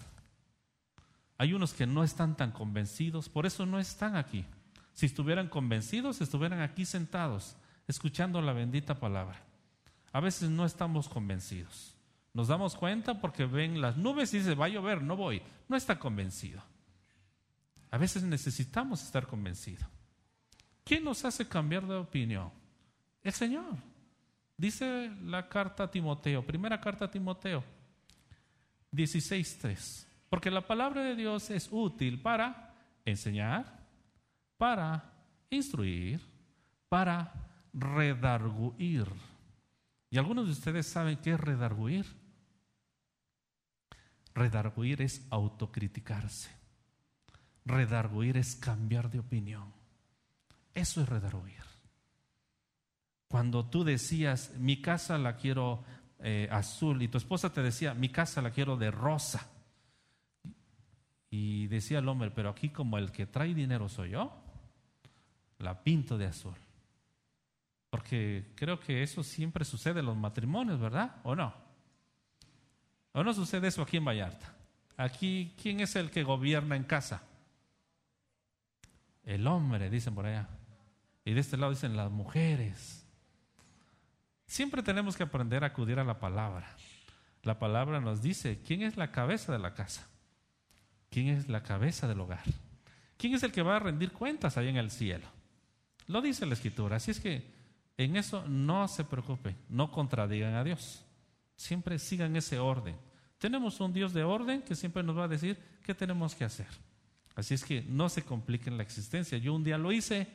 [1.36, 4.46] hay unos que no están tan convencidos, por eso no están aquí.
[4.92, 7.56] Si estuvieran convencidos, estuvieran aquí sentados,
[7.88, 9.42] escuchando la bendita palabra.
[10.12, 11.96] A veces no estamos convencidos.
[12.32, 15.42] Nos damos cuenta porque ven las nubes y dice, va a llover, no voy.
[15.68, 16.62] No está convencido.
[17.90, 19.88] A veces necesitamos estar convencidos.
[20.84, 22.59] ¿Quién nos hace cambiar de opinión?
[23.22, 23.76] El Señor.
[24.56, 27.64] Dice la carta a Timoteo, primera carta a Timoteo,
[28.92, 30.06] 16.3.
[30.28, 33.86] Porque la palabra de Dios es útil para enseñar,
[34.58, 35.12] para
[35.48, 36.20] instruir,
[36.88, 37.32] para
[37.72, 39.06] redarguir.
[40.10, 42.04] Y algunos de ustedes saben qué es redarguir.
[44.34, 46.50] Redarguir es autocriticarse.
[47.64, 49.72] Redarguir es cambiar de opinión.
[50.74, 51.69] Eso es redarguir.
[53.30, 55.84] Cuando tú decías, mi casa la quiero
[56.18, 59.48] eh, azul, y tu esposa te decía, mi casa la quiero de rosa.
[61.30, 64.32] Y decía el hombre, pero aquí como el que trae dinero soy yo,
[65.58, 66.56] la pinto de azul.
[67.88, 71.20] Porque creo que eso siempre sucede en los matrimonios, ¿verdad?
[71.22, 71.54] ¿O no?
[73.12, 74.56] ¿O no sucede eso aquí en Vallarta?
[74.96, 77.22] Aquí, ¿quién es el que gobierna en casa?
[79.24, 80.48] el hombre, dicen por allá.
[81.24, 82.99] Y de este lado dicen las mujeres.
[84.50, 86.74] Siempre tenemos que aprender a acudir a la palabra.
[87.44, 90.08] La palabra nos dice quién es la cabeza de la casa,
[91.08, 92.42] quién es la cabeza del hogar,
[93.16, 95.28] quién es el que va a rendir cuentas ahí en el cielo.
[96.08, 96.96] Lo dice la escritura.
[96.96, 97.48] Así es que
[97.96, 101.04] en eso no se preocupen, no contradigan a Dios.
[101.54, 102.96] Siempre sigan ese orden.
[103.38, 106.66] Tenemos un Dios de orden que siempre nos va a decir qué tenemos que hacer.
[107.36, 109.38] Así es que no se compliquen la existencia.
[109.38, 110.26] Yo un día lo hice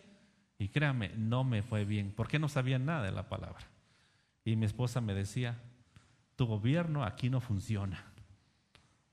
[0.58, 3.75] y créame, no me fue bien, porque no sabía nada de la palabra.
[4.46, 5.60] Y mi esposa me decía,
[6.36, 8.06] tu gobierno aquí no funciona.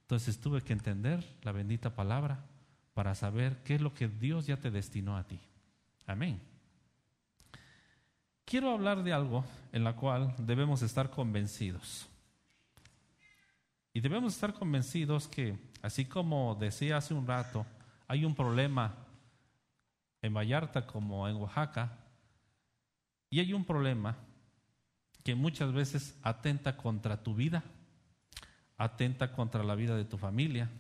[0.02, 2.44] Entonces tuve que entender la bendita palabra
[2.92, 5.40] para saber qué es lo que Dios ya te destinó a ti.
[6.06, 6.38] Amén.
[8.44, 12.06] Quiero hablar de algo en la cual debemos estar convencidos.
[13.94, 17.64] Y debemos estar convencidos que, así como decía hace un rato,
[18.06, 18.94] hay un problema
[20.20, 21.98] en Vallarta como en Oaxaca,
[23.30, 24.16] y hay un problema
[25.22, 27.62] que muchas veces atenta contra tu vida,
[28.76, 30.70] atenta contra la vida de tu familia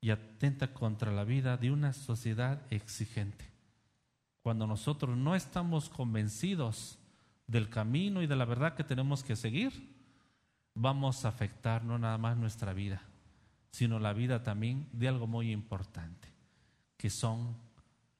[0.00, 3.44] y atenta contra la vida de una sociedad exigente.
[4.42, 6.98] Cuando nosotros no estamos convencidos
[7.46, 9.96] del camino y de la verdad que tenemos que seguir,
[10.74, 13.02] vamos a afectar no nada más nuestra vida,
[13.70, 16.28] sino la vida también de algo muy importante,
[16.96, 17.56] que son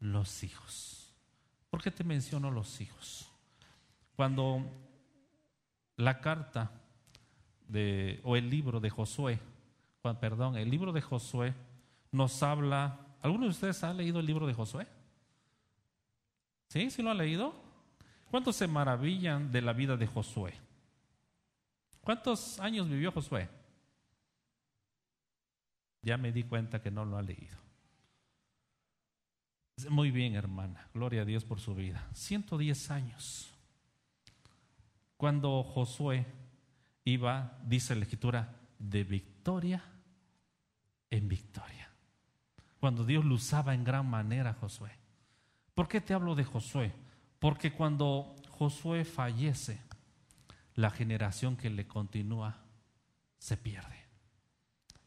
[0.00, 1.12] los hijos.
[1.70, 3.30] ¿Por qué te menciono los hijos?
[4.14, 4.64] Cuando
[5.96, 6.70] la carta
[7.68, 9.38] de, o el libro de Josué,
[10.20, 11.54] perdón, el libro de Josué
[12.12, 14.86] nos habla, ¿alguno de ustedes ha leído el libro de Josué?
[16.68, 16.90] ¿Sí?
[16.90, 17.54] ¿Sí lo ha leído?
[18.30, 20.54] ¿Cuántos se maravillan de la vida de Josué?
[22.02, 23.48] ¿Cuántos años vivió Josué?
[26.02, 27.56] Ya me di cuenta que no lo ha leído.
[29.90, 30.88] Muy bien, hermana.
[30.94, 32.08] Gloria a Dios por su vida.
[32.14, 33.55] 110 años.
[35.16, 36.26] Cuando Josué
[37.04, 39.82] iba, dice la escritura, de victoria
[41.10, 41.90] en victoria.
[42.80, 44.90] Cuando Dios lo usaba en gran manera Josué.
[45.74, 46.92] ¿Por qué te hablo de Josué?
[47.38, 49.80] Porque cuando Josué fallece,
[50.74, 52.58] la generación que le continúa
[53.38, 53.96] se pierde.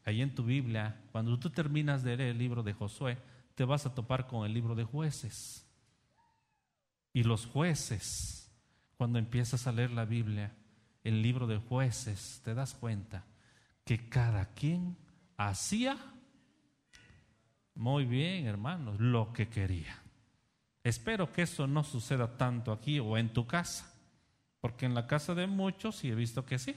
[0.04, 3.18] Ahí en tu Biblia, cuando tú terminas de leer el libro de Josué,
[3.54, 5.66] te vas a topar con el libro de jueces.
[7.12, 8.39] Y los jueces,
[9.00, 10.52] cuando empiezas a leer la Biblia,
[11.04, 13.24] el libro de jueces, te das cuenta
[13.82, 14.94] que cada quien
[15.38, 15.96] hacía
[17.74, 19.96] muy bien, hermanos, lo que quería.
[20.84, 23.90] Espero que eso no suceda tanto aquí o en tu casa.
[24.60, 26.76] Porque en la casa de muchos sí he visto que sí.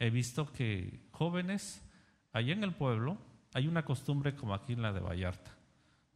[0.00, 1.80] He visto que jóvenes,
[2.32, 3.18] allá en el pueblo,
[3.54, 5.52] hay una costumbre como aquí en la de Vallarta,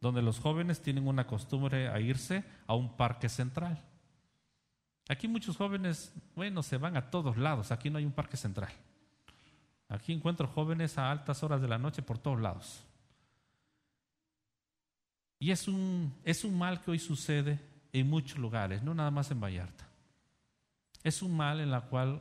[0.01, 3.81] donde los jóvenes tienen una costumbre a irse a un parque central.
[5.07, 8.71] Aquí muchos jóvenes, bueno, se van a todos lados, aquí no hay un parque central.
[9.87, 12.83] Aquí encuentro jóvenes a altas horas de la noche por todos lados.
[15.37, 17.59] Y es un, es un mal que hoy sucede
[17.93, 19.87] en muchos lugares, no nada más en Vallarta.
[21.03, 22.19] Es un mal en la cual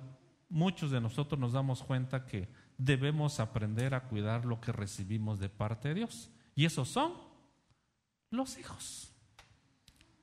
[0.50, 5.48] muchos de nosotros nos damos cuenta que debemos aprender a cuidar lo que recibimos de
[5.48, 6.30] parte de Dios.
[6.54, 7.14] Y esos son
[8.30, 9.10] los hijos.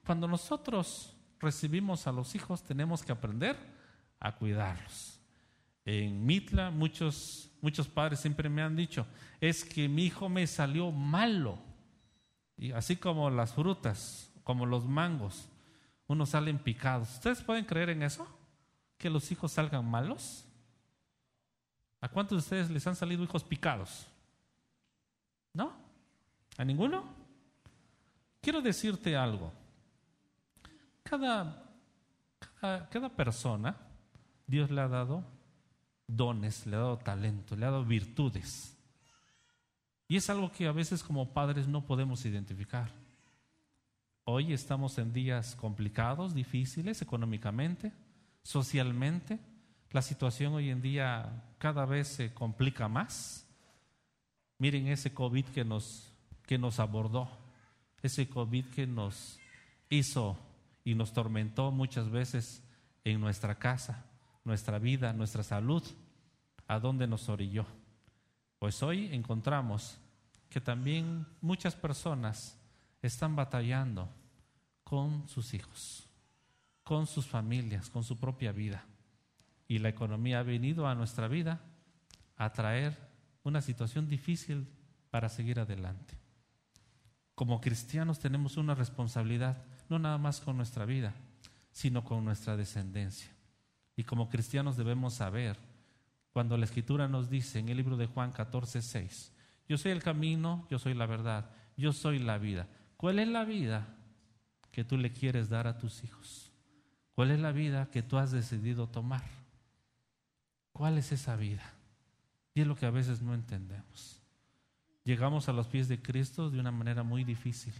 [0.05, 3.57] Cuando nosotros recibimos a los hijos, tenemos que aprender
[4.19, 5.19] a cuidarlos.
[5.83, 9.05] En Mitla, muchos, muchos padres siempre me han dicho,
[9.39, 11.57] es que mi hijo me salió malo.
[12.57, 15.49] Y así como las frutas, como los mangos,
[16.07, 17.15] unos salen picados.
[17.15, 18.27] ¿Ustedes pueden creer en eso?
[19.01, 20.45] que los hijos salgan malos?
[21.99, 24.07] ¿A cuántos de ustedes les han salido hijos picados?
[25.53, 25.73] ¿No?
[26.57, 27.03] ¿A ninguno?
[28.39, 29.51] Quiero decirte algo.
[31.11, 31.61] Cada,
[32.89, 33.75] cada, persona,
[34.47, 35.25] Dios le ha dado
[36.07, 38.77] dones, le ha dado talento, le ha dado virtudes.
[40.07, 42.91] Y es algo que a veces como padres no podemos identificar.
[44.23, 47.91] Hoy estamos en días complicados, difíciles económicamente
[48.41, 49.37] socialmente.
[49.89, 53.45] La situación hoy en día cada vez se complica más.
[54.59, 56.09] Miren ese COVID que nos,
[56.43, 57.27] que nos abordó,
[58.01, 59.41] ese COVID que nos
[59.89, 60.37] hizo
[60.83, 62.63] y nos tormentó muchas veces
[63.03, 64.05] en nuestra casa,
[64.43, 65.83] nuestra vida, nuestra salud,
[66.67, 67.65] a dónde nos orilló.
[68.59, 69.97] Pues hoy encontramos
[70.49, 72.57] que también muchas personas
[73.01, 74.09] están batallando
[74.83, 76.07] con sus hijos
[76.91, 78.83] con sus familias, con su propia vida.
[79.67, 81.61] Y la economía ha venido a nuestra vida
[82.35, 82.97] a traer
[83.43, 84.67] una situación difícil
[85.09, 86.17] para seguir adelante.
[87.33, 91.13] como cristianos tenemos una responsabilidad, no nada más con nuestra vida,
[91.71, 93.29] sino con nuestra descendencia.
[93.97, 95.57] Y como cristianos debemos saber,
[96.31, 99.33] cuando la escritura nos dice en el libro de Juan 14, 6,
[99.67, 102.67] yo soy el camino, yo soy la verdad, yo soy la vida.
[102.95, 103.85] ¿Cuál es la vida
[104.71, 106.51] que tú le quieres dar a tus hijos?
[107.13, 109.25] ¿Cuál es la vida que tú has decidido tomar?
[110.71, 111.69] ¿Cuál es esa vida?
[112.53, 114.21] Y es lo que a veces no entendemos.
[115.03, 117.73] Llegamos a los pies de Cristo de una manera muy difícil,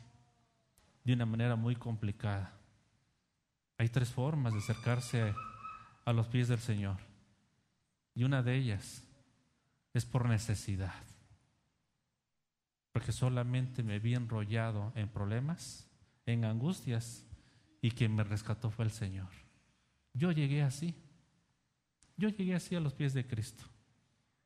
[1.03, 2.53] de una manera muy complicada.
[3.77, 5.33] Hay tres formas de acercarse
[6.05, 6.97] a los pies del Señor.
[8.13, 9.03] Y una de ellas
[9.93, 10.93] es por necesidad.
[12.91, 15.89] Porque solamente me vi enrollado en problemas,
[16.25, 17.25] en angustias,
[17.81, 19.29] y quien me rescató fue el Señor.
[20.13, 20.93] Yo llegué así.
[22.17, 23.63] Yo llegué así a los pies de Cristo.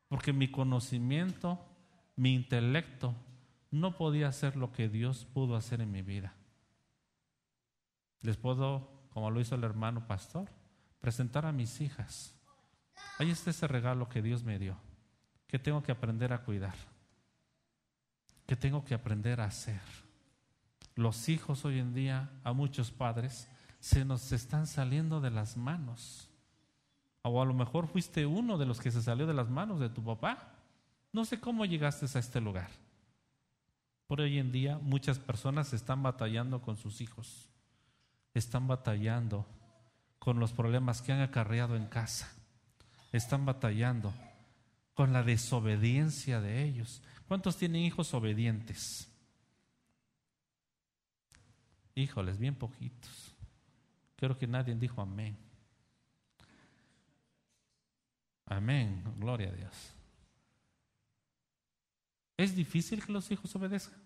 [0.08, 1.60] Porque mi conocimiento,
[2.15, 3.15] mi intelecto,
[3.72, 6.34] no podía hacer lo que Dios pudo hacer en mi vida.
[8.26, 10.50] Les puedo, como lo hizo el hermano pastor,
[11.00, 12.34] presentar a mis hijas.
[13.20, 14.78] Ahí está ese regalo que Dios me dio,
[15.46, 16.74] que tengo que aprender a cuidar,
[18.48, 19.80] que tengo que aprender a hacer.
[20.96, 23.48] Los hijos hoy en día, a muchos padres,
[23.80, 26.28] se nos están saliendo de las manos.
[27.22, 29.90] O a lo mejor fuiste uno de los que se salió de las manos de
[29.90, 30.52] tu papá.
[31.14, 32.72] No sé cómo llegaste a este lugar.
[34.08, 37.52] Por hoy en día muchas personas están batallando con sus hijos.
[38.36, 39.48] Están batallando
[40.19, 42.32] con los problemas que han acarreado en casa.
[43.12, 44.13] Están batallando
[44.93, 47.02] con la desobediencia de ellos.
[47.28, 49.08] ¿Cuántos tienen hijos obedientes?
[51.95, 53.34] Híjoles, bien poquitos.
[54.17, 55.38] Creo que nadie dijo amén.
[58.45, 59.74] Amén, gloria a Dios.
[62.36, 64.00] ¿Es difícil que los hijos obedezcan?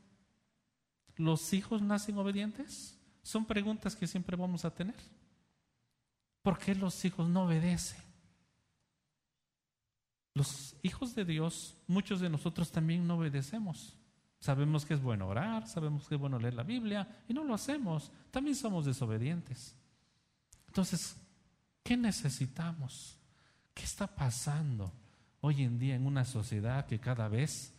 [1.15, 2.98] ¿Los hijos nacen obedientes?
[3.23, 4.95] Son preguntas que siempre vamos a tener.
[6.41, 8.01] ¿Por qué los hijos no obedecen?
[10.33, 13.97] Los hijos de Dios, muchos de nosotros también no obedecemos.
[14.39, 17.53] Sabemos que es bueno orar, sabemos que es bueno leer la Biblia y no lo
[17.53, 18.11] hacemos.
[18.31, 19.75] También somos desobedientes.
[20.67, 21.17] Entonces,
[21.83, 23.17] ¿qué necesitamos?
[23.73, 24.93] ¿Qué está pasando
[25.41, 27.73] hoy en día en una sociedad que cada vez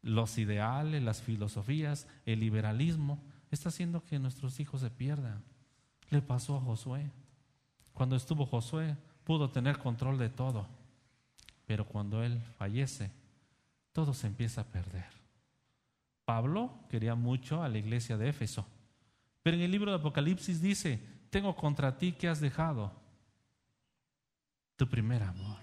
[0.00, 5.42] los ideales, las filosofías, el liberalismo está haciendo que nuestros hijos se pierdan?
[6.10, 7.10] Le pasó a Josué.
[7.92, 10.66] Cuando estuvo Josué, pudo tener control de todo.
[11.66, 13.10] Pero cuando él fallece,
[13.92, 15.06] todo se empieza a perder.
[16.24, 18.66] Pablo quería mucho a la iglesia de Éfeso.
[19.42, 22.92] Pero en el libro de Apocalipsis dice, tengo contra ti que has dejado
[24.76, 25.58] tu primer amor.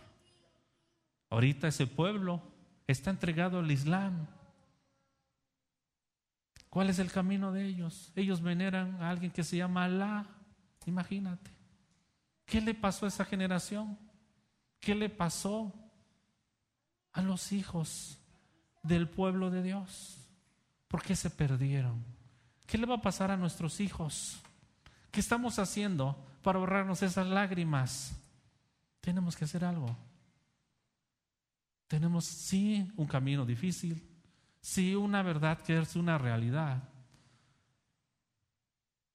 [1.30, 2.42] Ahorita ese pueblo
[2.88, 4.28] está entregado al Islam.
[6.74, 8.12] ¿Cuál es el camino de ellos?
[8.16, 10.26] Ellos veneran a alguien que se llama Alá.
[10.88, 11.52] Imagínate.
[12.48, 13.96] ¿Qué le pasó a esa generación?
[14.80, 15.72] ¿Qué le pasó
[17.12, 18.18] a los hijos
[18.82, 20.18] del pueblo de Dios?
[20.88, 22.04] ¿Por qué se perdieron?
[22.66, 24.42] ¿Qué le va a pasar a nuestros hijos?
[25.12, 28.20] ¿Qué estamos haciendo para ahorrarnos esas lágrimas?
[29.00, 29.96] Tenemos que hacer algo.
[31.88, 34.02] Tenemos, sí, un camino difícil,
[34.64, 36.82] sí, una verdad que es una realidad,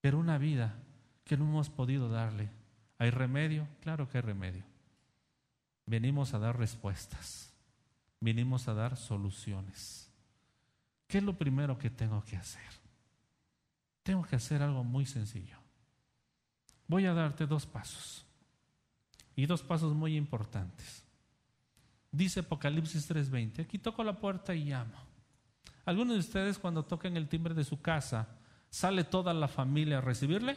[0.01, 0.77] pero una vida
[1.25, 2.51] que no hemos podido darle.
[2.99, 3.67] ¿Hay remedio?
[3.81, 4.65] Claro que hay remedio.
[5.87, 7.53] Venimos a dar respuestas,
[8.21, 10.11] venimos a dar soluciones.
[11.09, 12.71] ¿Qué es lo primero que tengo que hacer?
[14.03, 15.57] Tengo que hacer algo muy sencillo.
[16.87, 18.25] Voy a darte dos pasos.
[19.35, 21.05] Y dos pasos muy importantes.
[22.11, 25.08] Dice Apocalipsis 3:20, aquí toco la puerta y llamo.
[25.89, 28.29] ¿Algunos de ustedes cuando toquen el timbre de su casa,
[28.69, 30.55] sale toda la familia a recibirle?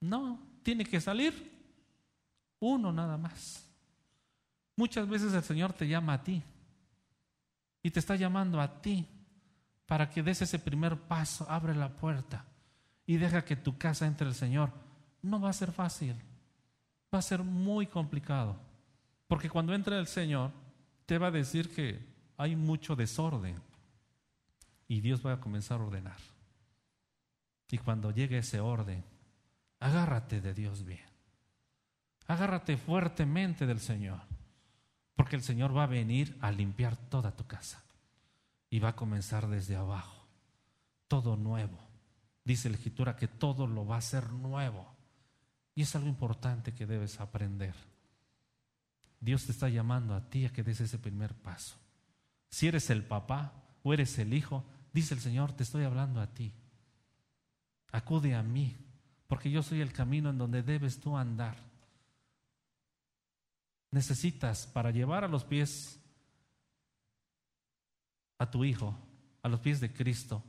[0.00, 1.34] No, tiene que salir
[2.58, 3.68] uno nada más.
[4.74, 6.42] Muchas veces el Señor te llama a ti
[7.82, 9.06] y te está llamando a ti
[9.84, 12.46] para que des ese primer paso, abre la puerta
[13.04, 14.70] y deja que tu casa entre el Señor.
[15.20, 16.16] No va a ser fácil,
[17.14, 18.56] va a ser muy complicado,
[19.28, 20.52] porque cuando entre el Señor
[21.04, 22.00] te va a decir que
[22.38, 23.65] hay mucho desorden
[24.88, 26.18] y Dios va a comenzar a ordenar.
[27.70, 29.04] Y cuando llegue ese orden,
[29.80, 31.04] agárrate de Dios bien.
[32.26, 34.20] Agárrate fuertemente del Señor,
[35.14, 37.82] porque el Señor va a venir a limpiar toda tu casa
[38.70, 40.26] y va a comenzar desde abajo.
[41.08, 41.78] Todo nuevo.
[42.44, 44.86] Dice la escritura que todo lo va a ser nuevo.
[45.74, 47.74] Y es algo importante que debes aprender.
[49.20, 51.76] Dios te está llamando a ti a que des ese primer paso.
[52.48, 54.64] Si eres el papá o eres el hijo,
[54.96, 56.54] Dice el Señor, te estoy hablando a ti.
[57.92, 58.74] Acude a mí,
[59.26, 61.58] porque yo soy el camino en donde debes tú andar.
[63.90, 66.00] Necesitas para llevar a los pies
[68.38, 68.98] a tu hijo,
[69.42, 70.42] a los pies de Cristo,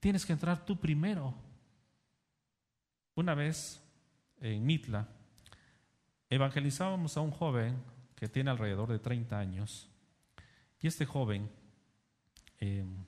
[0.00, 1.32] tienes que entrar tú primero.
[3.14, 3.80] Una vez
[4.40, 5.06] en Mitla,
[6.28, 7.80] evangelizábamos a un joven
[8.16, 9.88] que tiene alrededor de 30 años.
[10.80, 11.48] Y este joven,
[12.58, 13.06] em,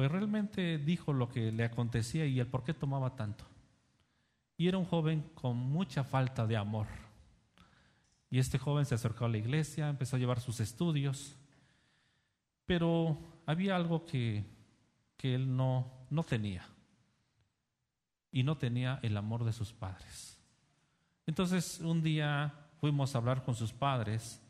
[0.00, 3.44] pues realmente dijo lo que le acontecía y el por qué tomaba tanto.
[4.56, 6.86] Y era un joven con mucha falta de amor.
[8.30, 11.36] Y este joven se acercó a la iglesia, empezó a llevar sus estudios,
[12.64, 14.42] pero había algo que,
[15.18, 16.64] que él no, no tenía.
[18.32, 20.38] Y no tenía el amor de sus padres.
[21.26, 24.40] Entonces un día fuimos a hablar con sus padres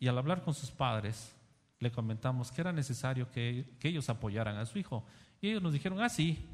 [0.00, 1.35] y al hablar con sus padres
[1.78, 5.04] le comentamos que era necesario que, ellos apoyaran a su hijo.
[5.40, 6.46] Y ellos nos dijeron, ah, sí,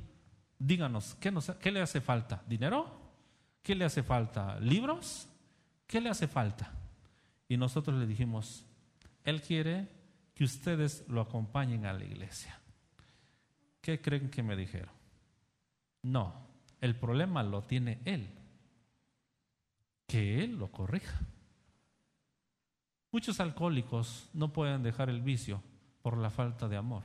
[0.59, 2.43] díganos, ¿qué, ¿qué le hace falta?
[2.47, 3.01] ¿Dinero?
[3.62, 4.59] ¿Qué le hace falta?
[4.61, 5.29] ¿Libros?
[5.87, 6.73] ¿Qué le hace falta?
[7.49, 8.64] Y nosotros le dijimos,
[9.25, 9.89] Él quiere
[10.35, 12.59] que ustedes lo acompañen a la iglesia.
[13.81, 14.95] ¿Qué creen que me dijeron?
[16.03, 16.35] No,
[16.81, 18.29] el problema lo tiene Él
[20.12, 21.18] que Él lo corrija.
[23.13, 25.63] Muchos alcohólicos no pueden dejar el vicio
[26.01, 27.03] por la falta de amor.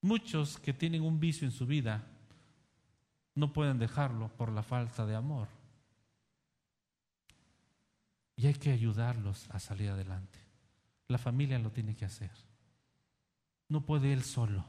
[0.00, 2.06] Muchos que tienen un vicio en su vida
[3.34, 5.48] no pueden dejarlo por la falta de amor.
[8.36, 10.38] Y hay que ayudarlos a salir adelante.
[11.08, 12.30] La familia lo tiene que hacer.
[13.68, 14.64] No puede él solo.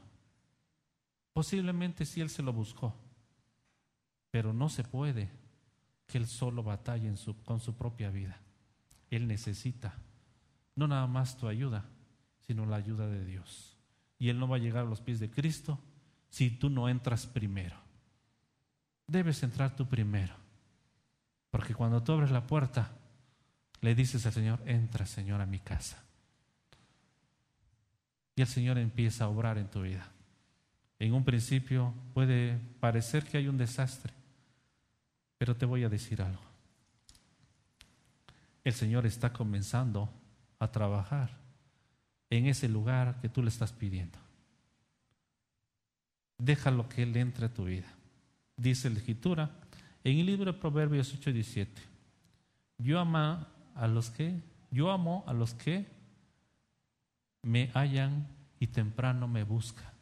[1.32, 2.94] Posiblemente si él se lo buscó,
[4.30, 5.30] pero no se puede
[6.06, 7.10] que él solo batalla
[7.44, 8.38] con su propia vida.
[9.10, 9.94] Él necesita
[10.78, 11.84] no nada más tu ayuda,
[12.46, 13.76] sino la ayuda de Dios.
[14.16, 15.80] Y él no va a llegar a los pies de Cristo
[16.28, 17.76] si tú no entras primero.
[19.08, 20.34] Debes entrar tú primero.
[21.50, 22.92] Porque cuando tú abres la puerta,
[23.80, 26.04] le dices al Señor, entra Señor a mi casa.
[28.36, 30.08] Y el Señor empieza a obrar en tu vida.
[31.00, 34.12] En un principio puede parecer que hay un desastre,
[35.38, 36.47] pero te voy a decir algo.
[38.68, 40.12] El Señor está comenzando
[40.58, 41.30] a trabajar
[42.28, 44.18] en ese lugar que tú le estás pidiendo.
[46.36, 47.88] Déjalo que Él entre a tu vida.
[48.58, 49.50] Dice la Escritura
[50.04, 51.82] en el libro de Proverbios 8 y 17.
[52.76, 54.38] Yo a los que,
[54.70, 55.86] yo amo a los que
[57.40, 58.28] me hallan
[58.60, 59.94] y temprano me buscan.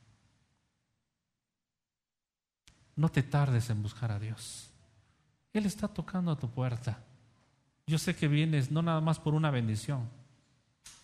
[2.97, 4.73] No te tardes en buscar a Dios.
[5.53, 7.06] Él está tocando a tu puerta.
[7.87, 10.09] Yo sé que vienes no nada más por una bendición,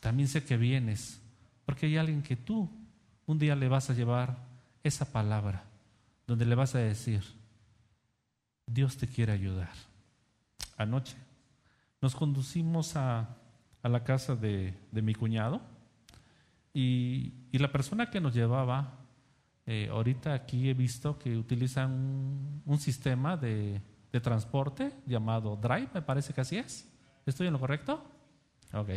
[0.00, 1.20] también sé que vienes
[1.64, 2.68] porque hay alguien que tú
[3.26, 4.36] un día le vas a llevar
[4.82, 5.64] esa palabra,
[6.26, 7.22] donde le vas a decir,
[8.66, 9.72] Dios te quiere ayudar.
[10.76, 11.16] Anoche
[12.00, 13.36] nos conducimos a,
[13.84, 15.60] la casa de, mi cuñado
[16.74, 18.98] y, la persona que nos llevaba,
[19.66, 23.80] eh, ahorita aquí he visto que utilizan un sistema de,
[24.12, 26.88] de transporte llamado Drive, me parece que así es.
[27.24, 28.04] ¿Estoy en lo correcto?
[28.74, 28.90] Ok.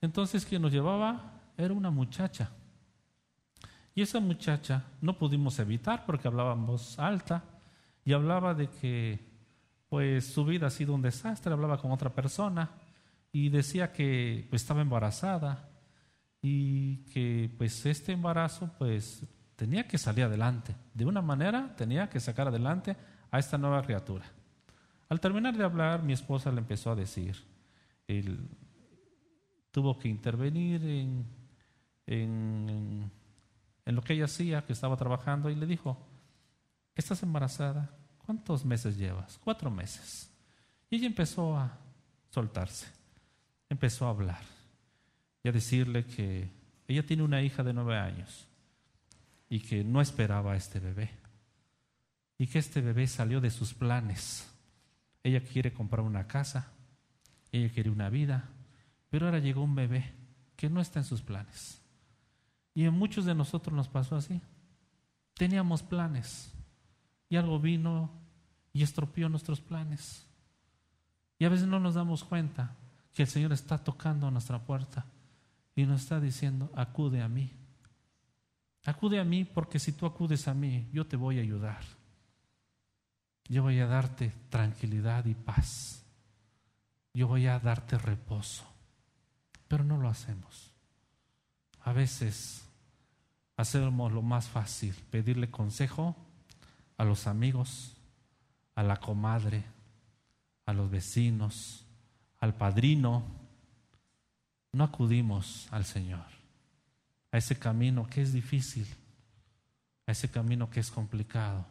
[0.00, 2.50] Entonces quien nos llevaba era una muchacha.
[3.94, 7.44] Y esa muchacha no pudimos evitar porque hablábamos alta
[8.04, 9.20] y hablaba de que
[9.88, 12.70] pues su vida ha sido un desastre, hablaba con otra persona
[13.30, 15.68] y decía que pues, estaba embarazada
[16.40, 19.22] y que pues este embarazo pues
[19.56, 20.74] tenía que salir adelante.
[20.94, 22.96] De una manera tenía que sacar adelante
[23.32, 24.24] a esta nueva criatura.
[25.08, 27.36] Al terminar de hablar, mi esposa le empezó a decir,
[28.06, 28.48] él
[29.70, 31.26] tuvo que intervenir en,
[32.06, 33.10] en,
[33.86, 35.98] lo que ella hacía, que estaba trabajando, y le dijo,
[36.94, 37.90] ¿estás embarazada?
[38.18, 39.38] ¿Cuántos meses llevas?
[39.42, 40.30] Cuatro meses.
[40.90, 41.78] Y ella empezó a
[42.30, 42.86] soltarse,
[43.68, 44.42] empezó a hablar
[45.42, 46.50] y a decirle que
[46.86, 48.46] ella tiene una hija de nueve años
[49.48, 51.21] y que no esperaba a este bebé
[52.42, 54.52] y que este bebé salió de sus planes.
[55.22, 56.72] Ella quiere comprar una casa,
[57.52, 58.48] ella quiere una vida,
[59.10, 60.12] pero ahora llegó un bebé
[60.56, 61.80] que no está en sus planes.
[62.74, 64.40] Y en muchos de nosotros nos pasó así.
[65.34, 66.52] Teníamos planes
[67.28, 68.10] y algo vino
[68.72, 70.26] y estropeó nuestros planes.
[71.38, 72.74] Y a veces no nos damos cuenta
[73.14, 75.06] que el Señor está tocando a nuestra puerta
[75.76, 77.52] y nos está diciendo, acude a mí.
[78.84, 82.01] Acude a mí porque si tú acudes a mí, yo te voy a ayudar
[83.52, 86.02] yo voy a darte tranquilidad y paz.
[87.12, 88.64] Yo voy a darte reposo.
[89.68, 90.70] Pero no lo hacemos.
[91.84, 92.64] a veces
[93.58, 96.16] hacemos lo más fácil, pedirle consejo
[96.96, 97.94] a los amigos,
[98.74, 99.64] a la comadre,
[100.64, 101.84] a los vecinos,
[102.38, 103.22] al padrino.
[104.72, 106.24] No acudimos al Señor,
[107.30, 108.86] a ese camino que es difícil,
[110.06, 111.66] a ese camino que es complicado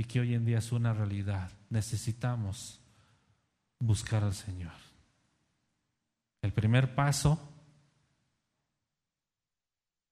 [0.00, 1.50] y que hoy en día es una realidad.
[1.68, 2.80] Necesitamos
[3.78, 4.72] buscar al Señor.
[6.40, 7.38] El primer paso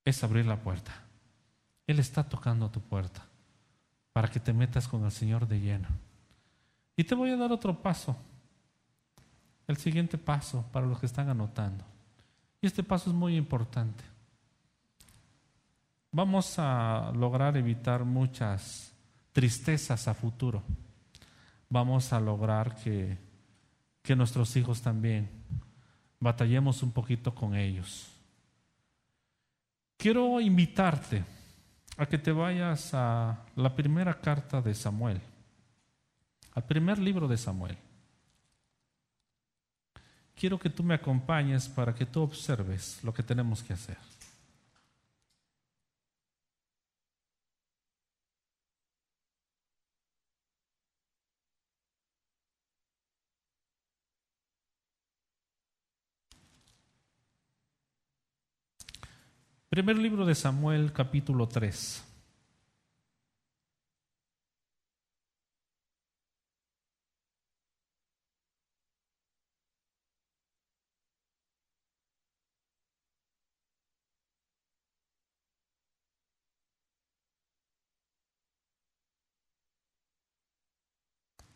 [0.04, 0.92] es abrir la puerta.
[1.86, 3.24] Él está tocando tu puerta
[4.12, 5.88] para que te metas con el Señor de lleno.
[6.94, 8.14] Y te voy a dar otro paso,
[9.66, 11.82] el siguiente paso para los que están anotando.
[12.60, 14.04] Y este paso es muy importante.
[16.12, 18.92] Vamos a lograr evitar muchas
[19.38, 20.64] tristezas a futuro.
[21.70, 23.16] Vamos a lograr que,
[24.02, 25.30] que nuestros hijos también
[26.18, 28.08] batallemos un poquito con ellos.
[29.96, 31.22] Quiero invitarte
[31.96, 35.20] a que te vayas a la primera carta de Samuel,
[36.54, 37.78] al primer libro de Samuel.
[40.34, 43.98] Quiero que tú me acompañes para que tú observes lo que tenemos que hacer.
[59.68, 62.02] Primer libro de Samuel, capítulo 3.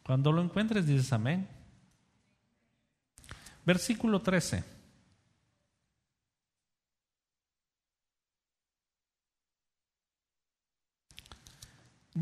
[0.04, 1.48] Cuando lo encuentres dices amén.
[3.64, 4.71] Versículo 13.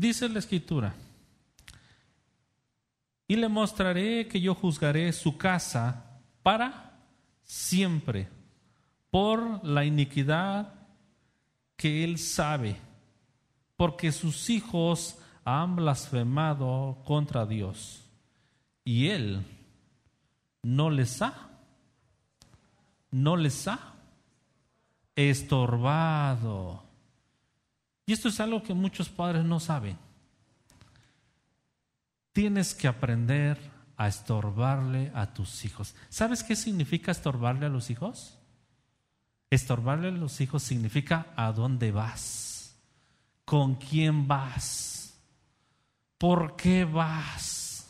[0.01, 0.95] Dice la escritura,
[3.27, 6.97] y le mostraré que yo juzgaré su casa para
[7.43, 8.27] siempre
[9.11, 10.73] por la iniquidad
[11.75, 12.77] que él sabe,
[13.77, 18.03] porque sus hijos han blasfemado contra Dios
[18.83, 19.45] y él
[20.63, 21.47] no les ha,
[23.11, 23.93] no les ha
[25.15, 26.90] estorbado.
[28.11, 29.97] Y esto es algo que muchos padres no saben.
[32.33, 33.57] Tienes que aprender
[33.95, 35.95] a estorbarle a tus hijos.
[36.09, 38.37] ¿Sabes qué significa estorbarle a los hijos?
[39.49, 42.75] Estorbarle a los hijos significa a dónde vas,
[43.45, 45.17] con quién vas,
[46.17, 47.87] por qué vas.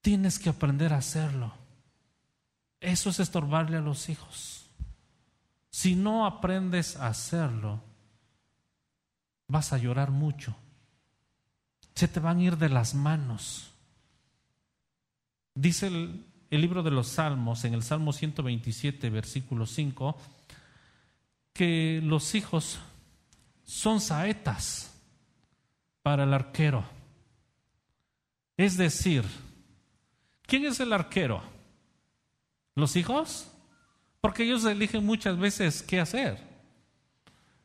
[0.00, 1.52] Tienes que aprender a hacerlo.
[2.80, 4.70] Eso es estorbarle a los hijos.
[5.68, 7.89] Si no aprendes a hacerlo,
[9.50, 10.54] vas a llorar mucho.
[11.94, 13.72] Se te van a ir de las manos.
[15.54, 20.16] Dice el, libro de los Salmos, en el Salmo 127, versículo 5,
[21.52, 22.78] que los hijos
[23.64, 24.94] son saetas
[26.02, 26.84] para el arquero.
[28.56, 29.24] Es decir,
[30.46, 31.42] ¿quién es el arquero?
[32.76, 33.48] ¿Los hijos?
[34.20, 36.49] Porque ellos eligen muchas veces qué hacer.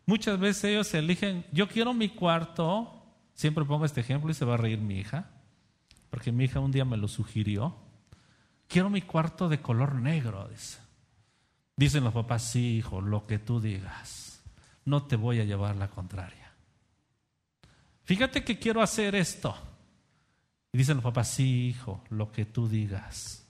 [0.05, 3.03] Muchas veces ellos eligen, yo quiero mi cuarto,
[3.33, 5.31] siempre pongo este ejemplo y se va a reír mi hija,
[6.09, 7.75] porque mi hija un día me lo sugirió,
[8.67, 10.79] quiero mi cuarto de color negro, dice.
[11.77, 14.41] Dicen los papás, sí, hijo, lo que tú digas,
[14.85, 16.53] no te voy a llevar la contraria.
[18.03, 19.55] Fíjate que quiero hacer esto.
[20.71, 23.45] Y dicen los papás, sí, hijo, lo que tú digas.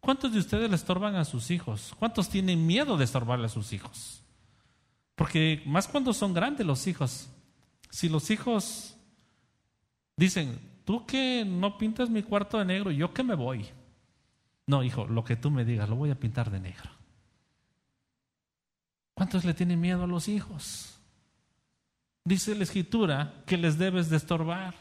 [0.00, 1.94] ¿Cuántos de ustedes le estorban a sus hijos?
[1.98, 4.22] ¿Cuántos tienen miedo de estorbarle a sus hijos?
[5.18, 7.28] Porque más cuando son grandes los hijos.
[7.90, 8.96] Si los hijos
[10.16, 13.66] dicen, tú que no pintas mi cuarto de negro, yo que me voy.
[14.68, 16.88] No, hijo, lo que tú me digas, lo voy a pintar de negro.
[19.12, 21.00] ¿Cuántos le tienen miedo a los hijos?
[22.22, 24.76] Dice la escritura que les debes de estorbar.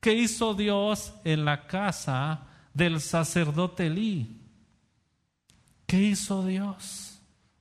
[0.00, 4.40] ¿Qué hizo Dios en la casa del sacerdote Elí?
[5.86, 7.11] ¿Qué hizo Dios?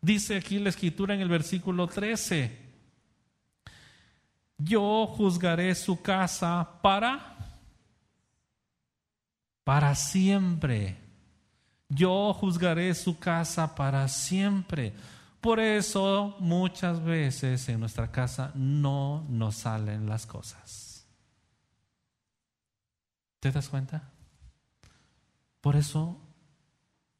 [0.02, 2.58] Dice aquí la escritura en el versículo 13,
[4.58, 7.38] yo juzgaré su casa para,
[9.64, 10.98] para siempre.
[11.88, 14.94] Yo juzgaré su casa para siempre.
[15.40, 21.06] Por eso muchas veces en nuestra casa no nos salen las cosas.
[23.40, 24.10] ¿Te das cuenta?
[25.62, 26.20] Por eso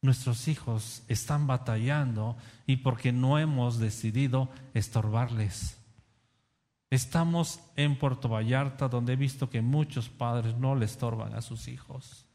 [0.02, 2.36] nuestros hijos están batallando
[2.66, 5.78] y porque no hemos decidido estorbarles.
[6.90, 11.68] Estamos en Puerto Vallarta donde he visto que muchos padres no le estorban a sus
[11.68, 12.26] hijos.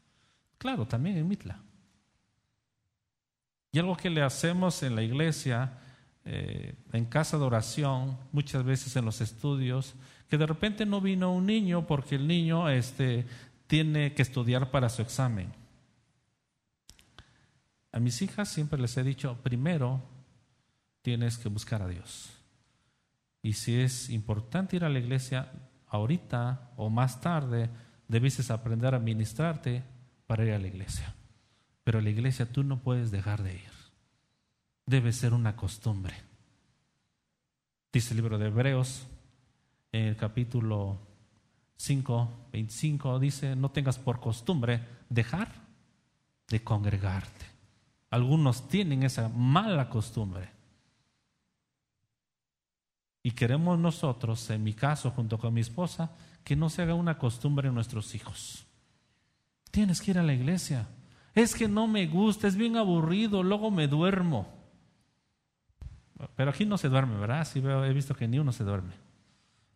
[0.57, 1.61] Claro, también en Mitla.
[3.71, 5.77] Y algo que le hacemos en la iglesia,
[6.25, 9.93] eh, en casa de oración, muchas veces en los estudios,
[10.29, 13.27] que de repente no vino un niño porque el niño este,
[13.67, 15.51] tiene que estudiar para su examen.
[17.97, 20.03] A mis hijas siempre les he dicho, primero
[21.01, 22.29] tienes que buscar a Dios.
[23.41, 25.51] Y si es importante ir a la iglesia
[25.87, 27.71] ahorita o más tarde,
[28.07, 29.83] debes aprender a ministrarte
[30.27, 31.15] para ir a la iglesia.
[31.83, 33.71] Pero a la iglesia tú no puedes dejar de ir.
[34.85, 36.13] Debe ser una costumbre.
[37.91, 39.07] Dice el libro de Hebreos,
[39.91, 40.99] en el capítulo
[41.77, 45.51] 5, 25, dice, no tengas por costumbre dejar
[46.47, 47.56] de congregarte.
[48.09, 50.49] Algunos tienen esa mala costumbre.
[53.23, 56.11] Y queremos nosotros, en mi caso, junto con mi esposa,
[56.43, 58.65] que no se haga una costumbre en nuestros hijos.
[59.69, 60.87] Tienes que ir a la iglesia.
[61.35, 64.47] Es que no me gusta, es bien aburrido, luego me duermo.
[66.35, 67.45] Pero aquí no se duerme, ¿verdad?
[67.45, 68.93] Sí veo, he visto que ni uno se duerme.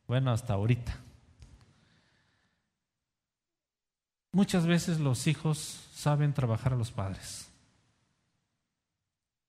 [0.07, 0.97] Bueno, hasta ahorita.
[4.31, 5.57] Muchas veces los hijos
[5.93, 7.50] saben trabajar a los padres.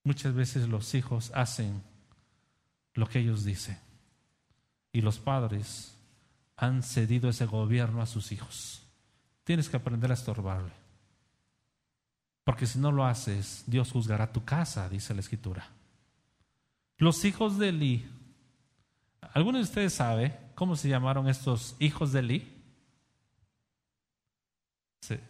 [0.05, 1.83] Muchas veces los hijos hacen
[2.95, 3.79] lo que ellos dicen.
[4.93, 5.97] Y los padres
[6.57, 8.83] han cedido ese gobierno a sus hijos.
[9.45, 10.73] Tienes que aprender a estorbarle.
[12.45, 15.69] Porque si no lo haces, Dios juzgará tu casa, dice la escritura.
[16.99, 18.11] Los hijos de Eli.
[19.35, 22.63] ¿Alguno de ustedes sabe cómo se llamaron estos hijos de Eli?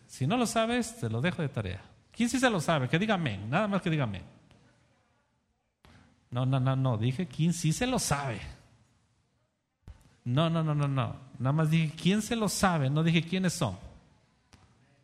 [0.07, 1.83] Si no lo sabes, te lo dejo de tarea.
[2.11, 2.89] ¿Quién sí se lo sabe?
[2.89, 3.49] Que diga amén.
[3.49, 4.23] Nada más que diga amén.
[6.33, 6.99] No, no, no, no.
[6.99, 8.41] Dije quién sí se lo sabe.
[10.25, 11.15] No, no, no, no, no.
[11.39, 12.91] Nada más dije quién se lo sabe.
[12.91, 13.77] No dije quiénes son.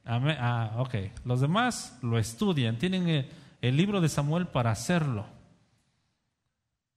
[0.04, 0.94] Ah, ok.
[1.24, 2.78] Los demás lo estudian.
[2.78, 3.28] Tienen el,
[3.60, 5.26] el libro de Samuel para hacerlo.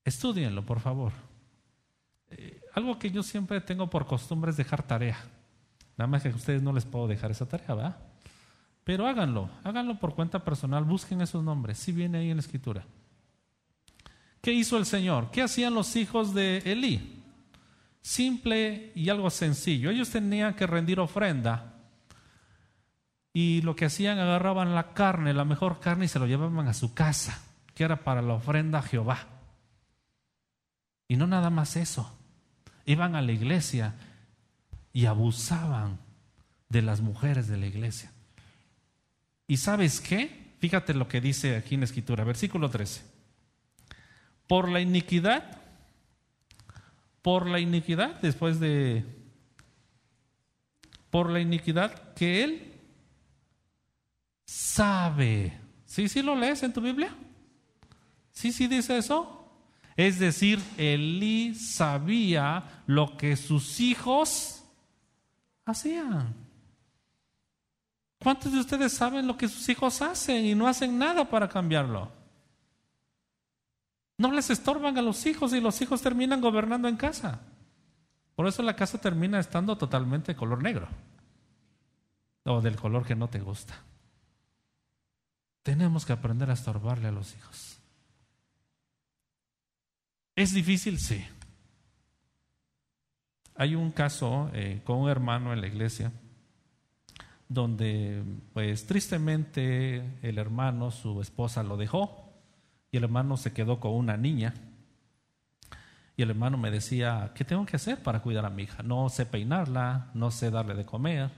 [0.04, 1.12] Estudienlo, por favor.
[2.30, 5.18] Eh, algo que yo siempre tengo por costumbre es dejar tarea.
[5.96, 7.96] Nada más que a ustedes no les puedo dejar esa tarea, ¿verdad?
[8.84, 12.84] Pero háganlo, háganlo por cuenta personal, busquen esos nombres, si viene ahí en la escritura.
[14.42, 15.30] ¿Qué hizo el Señor?
[15.30, 17.22] ¿Qué hacían los hijos de Elí?
[18.00, 19.90] Simple y algo sencillo.
[19.90, 21.72] Ellos tenían que rendir ofrenda
[23.32, 26.74] y lo que hacían, agarraban la carne, la mejor carne y se lo llevaban a
[26.74, 27.40] su casa,
[27.72, 29.28] que era para la ofrenda a Jehová.
[31.06, 32.18] Y no nada más eso.
[32.84, 33.94] Iban a la iglesia
[34.92, 36.00] y abusaban
[36.68, 38.10] de las mujeres de la iglesia.
[39.46, 40.56] ¿Y sabes qué?
[40.58, 43.11] Fíjate lo que dice aquí en la escritura, versículo 13.
[44.46, 45.58] Por la iniquidad,
[47.22, 49.04] por la iniquidad, después de,
[51.10, 52.72] por la iniquidad que él
[54.44, 55.58] sabe.
[55.84, 57.14] ¿Sí, sí lo lees en tu Biblia?
[58.30, 59.38] ¿Sí, sí dice eso?
[59.96, 64.64] Es decir, Elí sabía lo que sus hijos
[65.64, 66.34] hacían.
[68.18, 72.10] ¿Cuántos de ustedes saben lo que sus hijos hacen y no hacen nada para cambiarlo?
[74.18, 77.40] No les estorban a los hijos y los hijos terminan gobernando en casa.
[78.34, 80.88] Por eso la casa termina estando totalmente de color negro
[82.44, 83.74] o del color que no te gusta.
[85.62, 87.78] Tenemos que aprender a estorbarle a los hijos.
[90.34, 90.98] ¿Es difícil?
[90.98, 91.24] Sí.
[93.54, 96.10] Hay un caso eh, con un hermano en la iglesia
[97.48, 102.21] donde, pues tristemente, el hermano, su esposa lo dejó
[102.92, 104.54] y el hermano se quedó con una niña.
[106.16, 108.84] Y el hermano me decía, ¿qué tengo que hacer para cuidar a mi hija?
[108.84, 111.30] No sé peinarla, no sé darle de comer.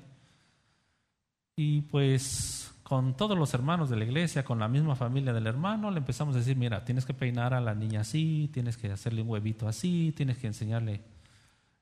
[1.57, 5.91] Y pues con todos los hermanos de la iglesia, con la misma familia del hermano,
[5.91, 9.23] le empezamos a decir, mira, tienes que peinar a la niña así, tienes que hacerle
[9.23, 11.15] un huevito así, tienes que enseñarle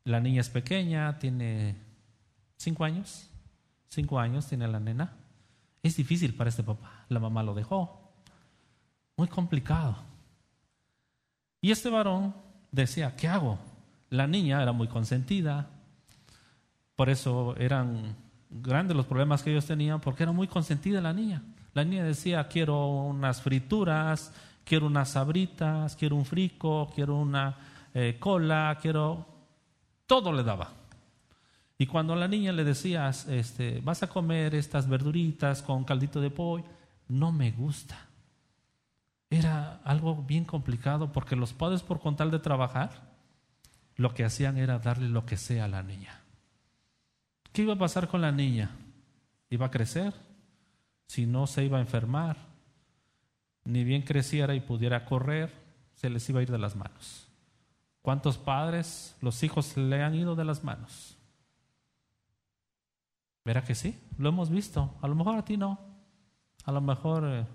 [0.05, 1.77] la niña es pequeña, tiene
[2.57, 3.29] cinco años.
[3.89, 5.17] Cinco años tiene la nena.
[5.83, 7.05] Es difícil para este papá.
[7.09, 8.02] La mamá lo dejó.
[9.17, 9.97] Muy complicado.
[11.61, 12.35] Y este varón
[12.71, 13.59] decía, ¿qué hago?
[14.11, 15.71] La niña era muy consentida.
[16.97, 18.17] Por eso eran
[18.51, 21.43] grandes los problemas que ellos tenían, porque era muy consentida la niña.
[21.75, 24.33] La niña decía, quiero unas frituras,
[24.65, 27.57] quiero unas sabritas, quiero un frico, quiero una
[27.95, 29.27] eh, cola, quiero
[30.07, 30.71] todo le daba.
[31.79, 36.31] Y cuando la niña le decías, este, vas a comer estas verduritas con caldito de
[36.31, 36.65] pollo,
[37.09, 37.99] no me gusta.
[39.33, 42.91] Era algo bien complicado porque los padres por contar de trabajar,
[43.97, 46.21] lo que hacían era darle lo que sea a la niña.
[47.51, 48.73] ¿Qué iba a pasar con la niña?
[49.49, 50.13] ¿Iba a crecer?
[51.07, 52.37] Si no, se iba a enfermar.
[53.65, 55.51] Ni bien creciera y pudiera correr,
[55.95, 57.27] se les iba a ir de las manos.
[58.03, 61.17] ¿Cuántos padres los hijos le han ido de las manos?
[63.47, 63.99] ¿Verá que sí?
[64.19, 64.95] Lo hemos visto.
[65.01, 65.81] A lo mejor a ti no.
[66.67, 67.47] A lo mejor eh,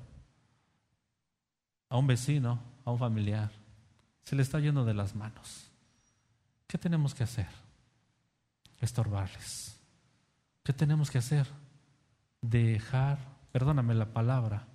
[1.90, 3.52] a un vecino, a un familiar.
[4.24, 5.72] Se le está yendo de las manos.
[6.68, 7.48] ¿Qué tenemos que hacer?
[8.80, 9.80] Estorbarles.
[10.64, 11.48] ¿Qué tenemos que hacer?
[12.42, 13.20] Dejar,
[13.52, 14.68] perdóname la palabra,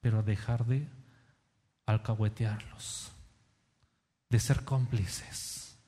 [0.00, 0.86] pero dejar de
[1.86, 3.10] alcahuetearlos,
[4.28, 5.78] de ser cómplices.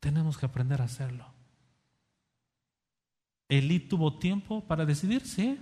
[0.00, 1.26] Tenemos que aprender a hacerlo.
[3.48, 5.58] Elí tuvo tiempo para decidir, sí.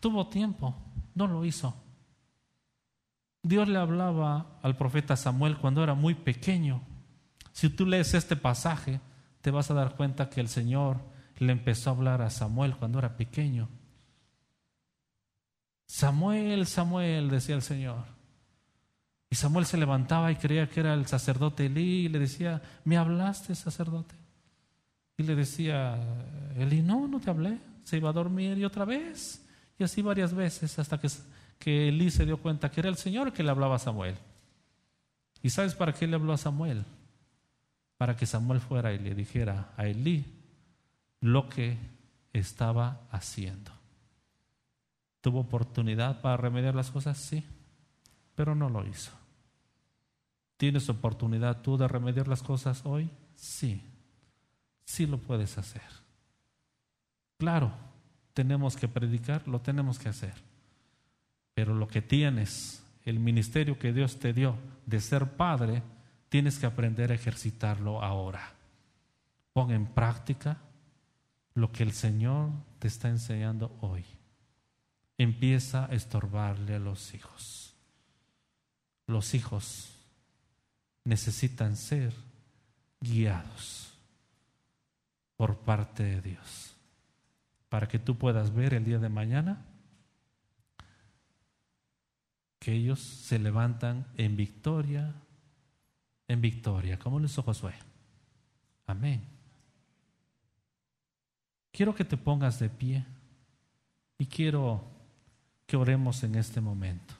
[0.00, 0.74] Tuvo tiempo,
[1.14, 1.74] no lo hizo.
[3.42, 6.82] Dios le hablaba al profeta Samuel cuando era muy pequeño.
[7.52, 9.00] Si tú lees este pasaje,
[9.40, 10.98] te vas a dar cuenta que el Señor
[11.38, 13.68] le empezó a hablar a Samuel cuando era pequeño.
[15.86, 18.04] Samuel, Samuel, decía el Señor.
[19.30, 22.96] Y Samuel se levantaba y creía que era el sacerdote Elí y le decía, ¿me
[22.96, 24.14] hablaste, sacerdote?
[25.16, 25.98] Y le decía,
[26.56, 27.58] Elí, no, no te hablé.
[27.84, 29.44] Se iba a dormir y otra vez.
[29.78, 31.08] Y así varias veces hasta que,
[31.60, 34.16] que Elí se dio cuenta que era el Señor que le hablaba a Samuel.
[35.42, 36.84] ¿Y sabes para qué le habló a Samuel?
[37.98, 40.24] Para que Samuel fuera y le dijera a Elí,
[41.20, 41.76] lo que
[42.32, 43.72] estaba haciendo.
[45.20, 47.18] ¿Tuvo oportunidad para remediar las cosas?
[47.18, 47.44] Sí,
[48.34, 49.12] pero no lo hizo.
[50.56, 53.10] ¿Tienes oportunidad tú de remediar las cosas hoy?
[53.34, 53.82] Sí,
[54.86, 55.82] sí lo puedes hacer.
[57.36, 57.70] Claro,
[58.32, 60.49] tenemos que predicar, lo tenemos que hacer.
[61.60, 64.56] Pero lo que tienes, el ministerio que Dios te dio
[64.86, 65.82] de ser padre,
[66.30, 68.54] tienes que aprender a ejercitarlo ahora.
[69.52, 70.56] Pon en práctica
[71.52, 72.48] lo que el Señor
[72.78, 74.06] te está enseñando hoy.
[75.18, 77.74] Empieza a estorbarle a los hijos.
[79.06, 79.92] Los hijos
[81.04, 82.14] necesitan ser
[83.02, 83.92] guiados
[85.36, 86.74] por parte de Dios
[87.68, 89.66] para que tú puedas ver el día de mañana
[92.60, 95.14] que ellos se levantan en victoria,
[96.28, 97.74] en victoria, como lo hizo Josué.
[98.86, 99.24] Amén.
[101.72, 103.04] Quiero que te pongas de pie
[104.18, 104.84] y quiero
[105.66, 107.14] que oremos en este momento.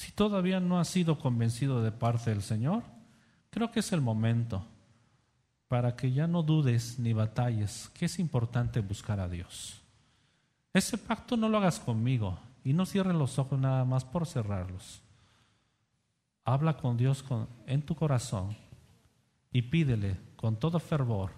[0.00, 2.84] Si todavía no has sido convencido de parte del Señor,
[3.50, 4.64] creo que es el momento
[5.68, 9.82] para que ya no dudes ni batalles, que es importante buscar a Dios.
[10.72, 15.02] Ese pacto no lo hagas conmigo y no cierres los ojos nada más por cerrarlos.
[16.46, 17.22] Habla con Dios
[17.66, 18.56] en tu corazón
[19.52, 21.32] y pídele con todo fervor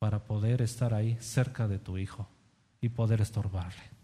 [0.00, 2.26] para poder estar ahí cerca de tu hijo
[2.80, 3.95] y poder estorbarle.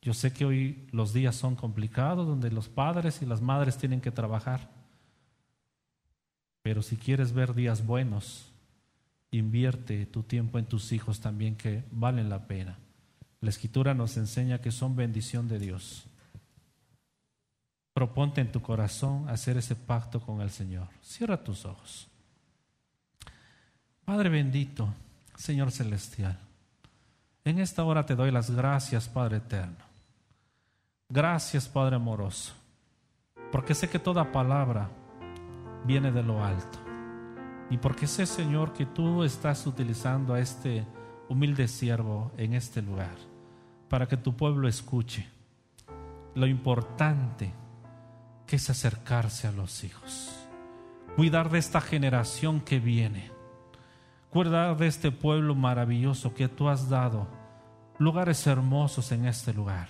[0.00, 4.00] Yo sé que hoy los días son complicados, donde los padres y las madres tienen
[4.00, 4.70] que trabajar.
[6.62, 8.52] Pero si quieres ver días buenos,
[9.30, 12.78] invierte tu tiempo en tus hijos también que valen la pena.
[13.40, 16.04] La escritura nos enseña que son bendición de Dios.
[17.92, 20.88] Proponte en tu corazón hacer ese pacto con el Señor.
[21.02, 22.08] Cierra tus ojos.
[24.04, 24.94] Padre bendito,
[25.36, 26.38] Señor celestial,
[27.44, 29.87] en esta hora te doy las gracias, Padre eterno.
[31.10, 32.52] Gracias, Padre amoroso,
[33.50, 34.90] porque sé que toda palabra
[35.86, 36.78] viene de lo alto.
[37.70, 40.86] Y porque sé, Señor, que tú estás utilizando a este
[41.30, 43.14] humilde siervo en este lugar
[43.88, 45.26] para que tu pueblo escuche
[46.34, 47.52] lo importante
[48.46, 50.46] que es acercarse a los hijos,
[51.16, 53.30] cuidar de esta generación que viene,
[54.28, 57.28] cuidar de este pueblo maravilloso que tú has dado,
[57.98, 59.88] lugares hermosos en este lugar,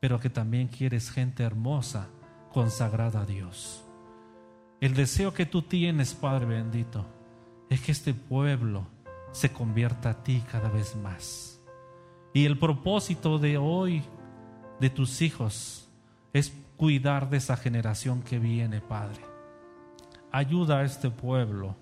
[0.00, 2.08] pero que también quieres gente hermosa,
[2.52, 3.84] consagrada a Dios.
[4.80, 7.06] El deseo que tú tienes, Padre bendito,
[7.68, 8.86] es que este pueblo
[9.30, 11.60] se convierta a ti cada vez más.
[12.32, 14.02] Y el propósito de hoy
[14.80, 15.88] de tus hijos
[16.32, 19.22] es cuidar de esa generación que viene, Padre.
[20.32, 21.76] Ayuda a este pueblo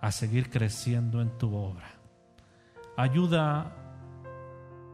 [0.00, 1.90] a seguir creciendo en tu obra.
[2.96, 3.76] Ayuda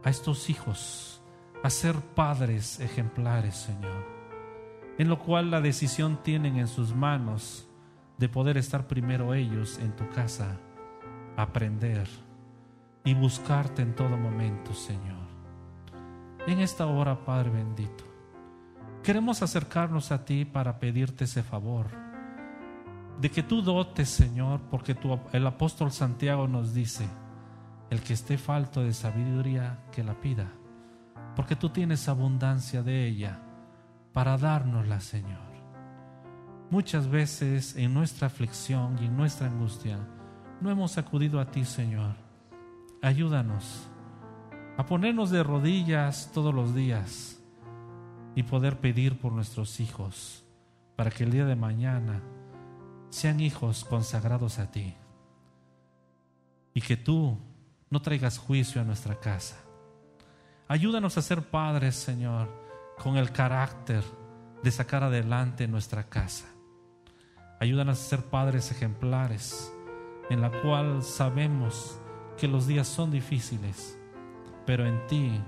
[0.03, 1.10] a estos hijos
[1.63, 4.05] a ser padres ejemplares, Señor,
[4.97, 7.67] en lo cual la decisión tienen en sus manos
[8.17, 10.57] de poder estar primero ellos en tu casa,
[11.37, 12.07] aprender
[13.03, 15.21] y buscarte en todo momento, Señor.
[16.47, 18.03] En esta hora, Padre bendito,
[19.03, 21.87] queremos acercarnos a ti para pedirte ese favor
[23.19, 24.95] de que tú dotes, Señor, porque
[25.31, 27.07] el apóstol Santiago nos dice,
[27.91, 30.47] el que esté falto de sabiduría, que la pida,
[31.35, 33.39] porque tú tienes abundancia de ella
[34.13, 35.51] para dárnosla, Señor.
[36.69, 39.99] Muchas veces en nuestra aflicción y en nuestra angustia
[40.61, 42.15] no hemos acudido a ti, Señor.
[43.01, 43.89] Ayúdanos
[44.77, 47.41] a ponernos de rodillas todos los días
[48.35, 50.45] y poder pedir por nuestros hijos
[50.95, 52.21] para que el día de mañana
[53.09, 54.95] sean hijos consagrados a ti
[56.73, 57.37] y que tú
[57.89, 59.60] no traigas juicio a nuestra casa.
[60.71, 62.47] Ayúdanos a ser padres, Señor,
[62.97, 64.05] con el carácter
[64.63, 66.45] de sacar adelante nuestra casa.
[67.59, 69.69] Ayúdanos a ser padres ejemplares,
[70.29, 71.99] en la cual sabemos
[72.37, 73.99] que los días son difíciles,
[74.65, 75.43] pero en ti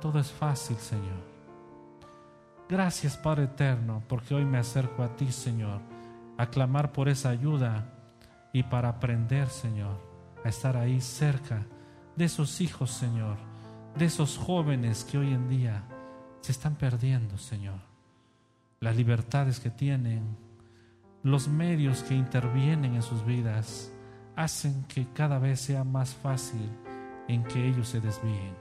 [0.00, 1.32] todo es fácil, Señor.
[2.68, 5.80] Gracias, Padre Eterno, porque hoy me acerco a ti, Señor
[6.38, 7.92] a clamar por esa ayuda
[8.52, 10.00] y para aprender, Señor,
[10.44, 11.66] a estar ahí cerca
[12.16, 13.36] de esos hijos, Señor,
[13.96, 15.84] de esos jóvenes que hoy en día
[16.40, 17.80] se están perdiendo, Señor.
[18.80, 20.36] Las libertades que tienen,
[21.22, 23.92] los medios que intervienen en sus vidas,
[24.34, 26.68] hacen que cada vez sea más fácil
[27.28, 28.56] en que ellos se desvíen.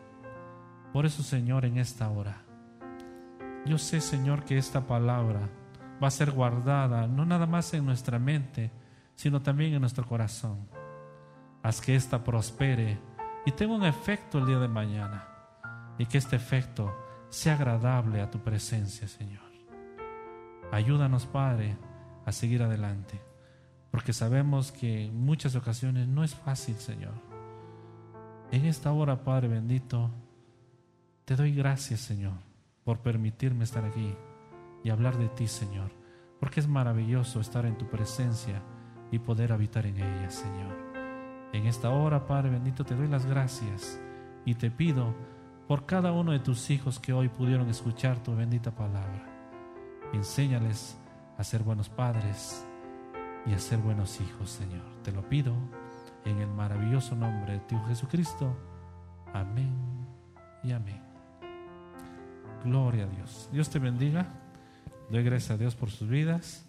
[0.94, 2.44] Por eso, Señor, en esta hora,
[3.66, 5.50] yo sé, Señor, que esta palabra
[6.04, 8.72] va a ser guardada, no nada más en nuestra mente,
[9.16, 10.68] sino también en nuestro corazón.
[11.64, 13.00] Haz que ésta prospere
[13.46, 15.28] y tenga un efecto el día de mañana
[15.98, 16.94] y que este efecto
[17.30, 19.42] sea agradable a tu presencia, Señor.
[20.72, 21.78] Ayúdanos, Padre,
[22.26, 23.22] a seguir adelante,
[23.90, 27.14] porque sabemos que en muchas ocasiones no es fácil, Señor.
[28.52, 30.12] En esta hora, Padre bendito,
[31.26, 32.38] te doy gracias, Señor,
[32.84, 34.16] por permitirme estar aquí
[34.84, 35.92] y hablar de ti, Señor,
[36.40, 38.62] porque es maravilloso estar en tu presencia
[39.12, 40.91] y poder habitar en ella, Señor.
[41.54, 44.00] En esta hora, Padre bendito, te doy las gracias
[44.46, 45.14] y te pido
[45.68, 49.28] por cada uno de tus hijos que hoy pudieron escuchar tu bendita palabra.
[50.14, 50.98] Enséñales
[51.38, 52.66] a ser buenos padres
[53.46, 54.84] y a ser buenos hijos, Señor.
[55.04, 55.54] Te lo pido
[56.26, 58.56] en el maravilloso nombre de tu Jesucristo.
[59.34, 60.08] Amén
[60.64, 61.02] y amén.
[62.64, 63.50] Gloria a Dios.
[63.52, 64.28] Dios te bendiga.
[65.10, 66.66] Doy gracias a Dios por sus vidas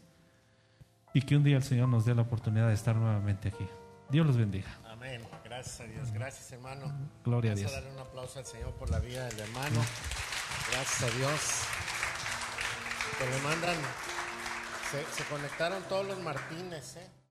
[1.14, 3.66] y que un día el Señor nos dé la oportunidad de estar nuevamente aquí.
[4.12, 4.68] Dios los bendiga.
[4.90, 5.22] Amén.
[5.42, 6.12] Gracias a Dios.
[6.12, 6.92] Gracias, hermano.
[7.24, 7.70] Gloria a Dios.
[7.72, 9.80] Vamos a darle un aplauso al Señor por la vida del hermano.
[10.70, 11.40] Gracias a Dios.
[13.18, 13.76] Que le mandan.
[14.90, 17.21] Se, se conectaron todos los Martínez, ¿eh?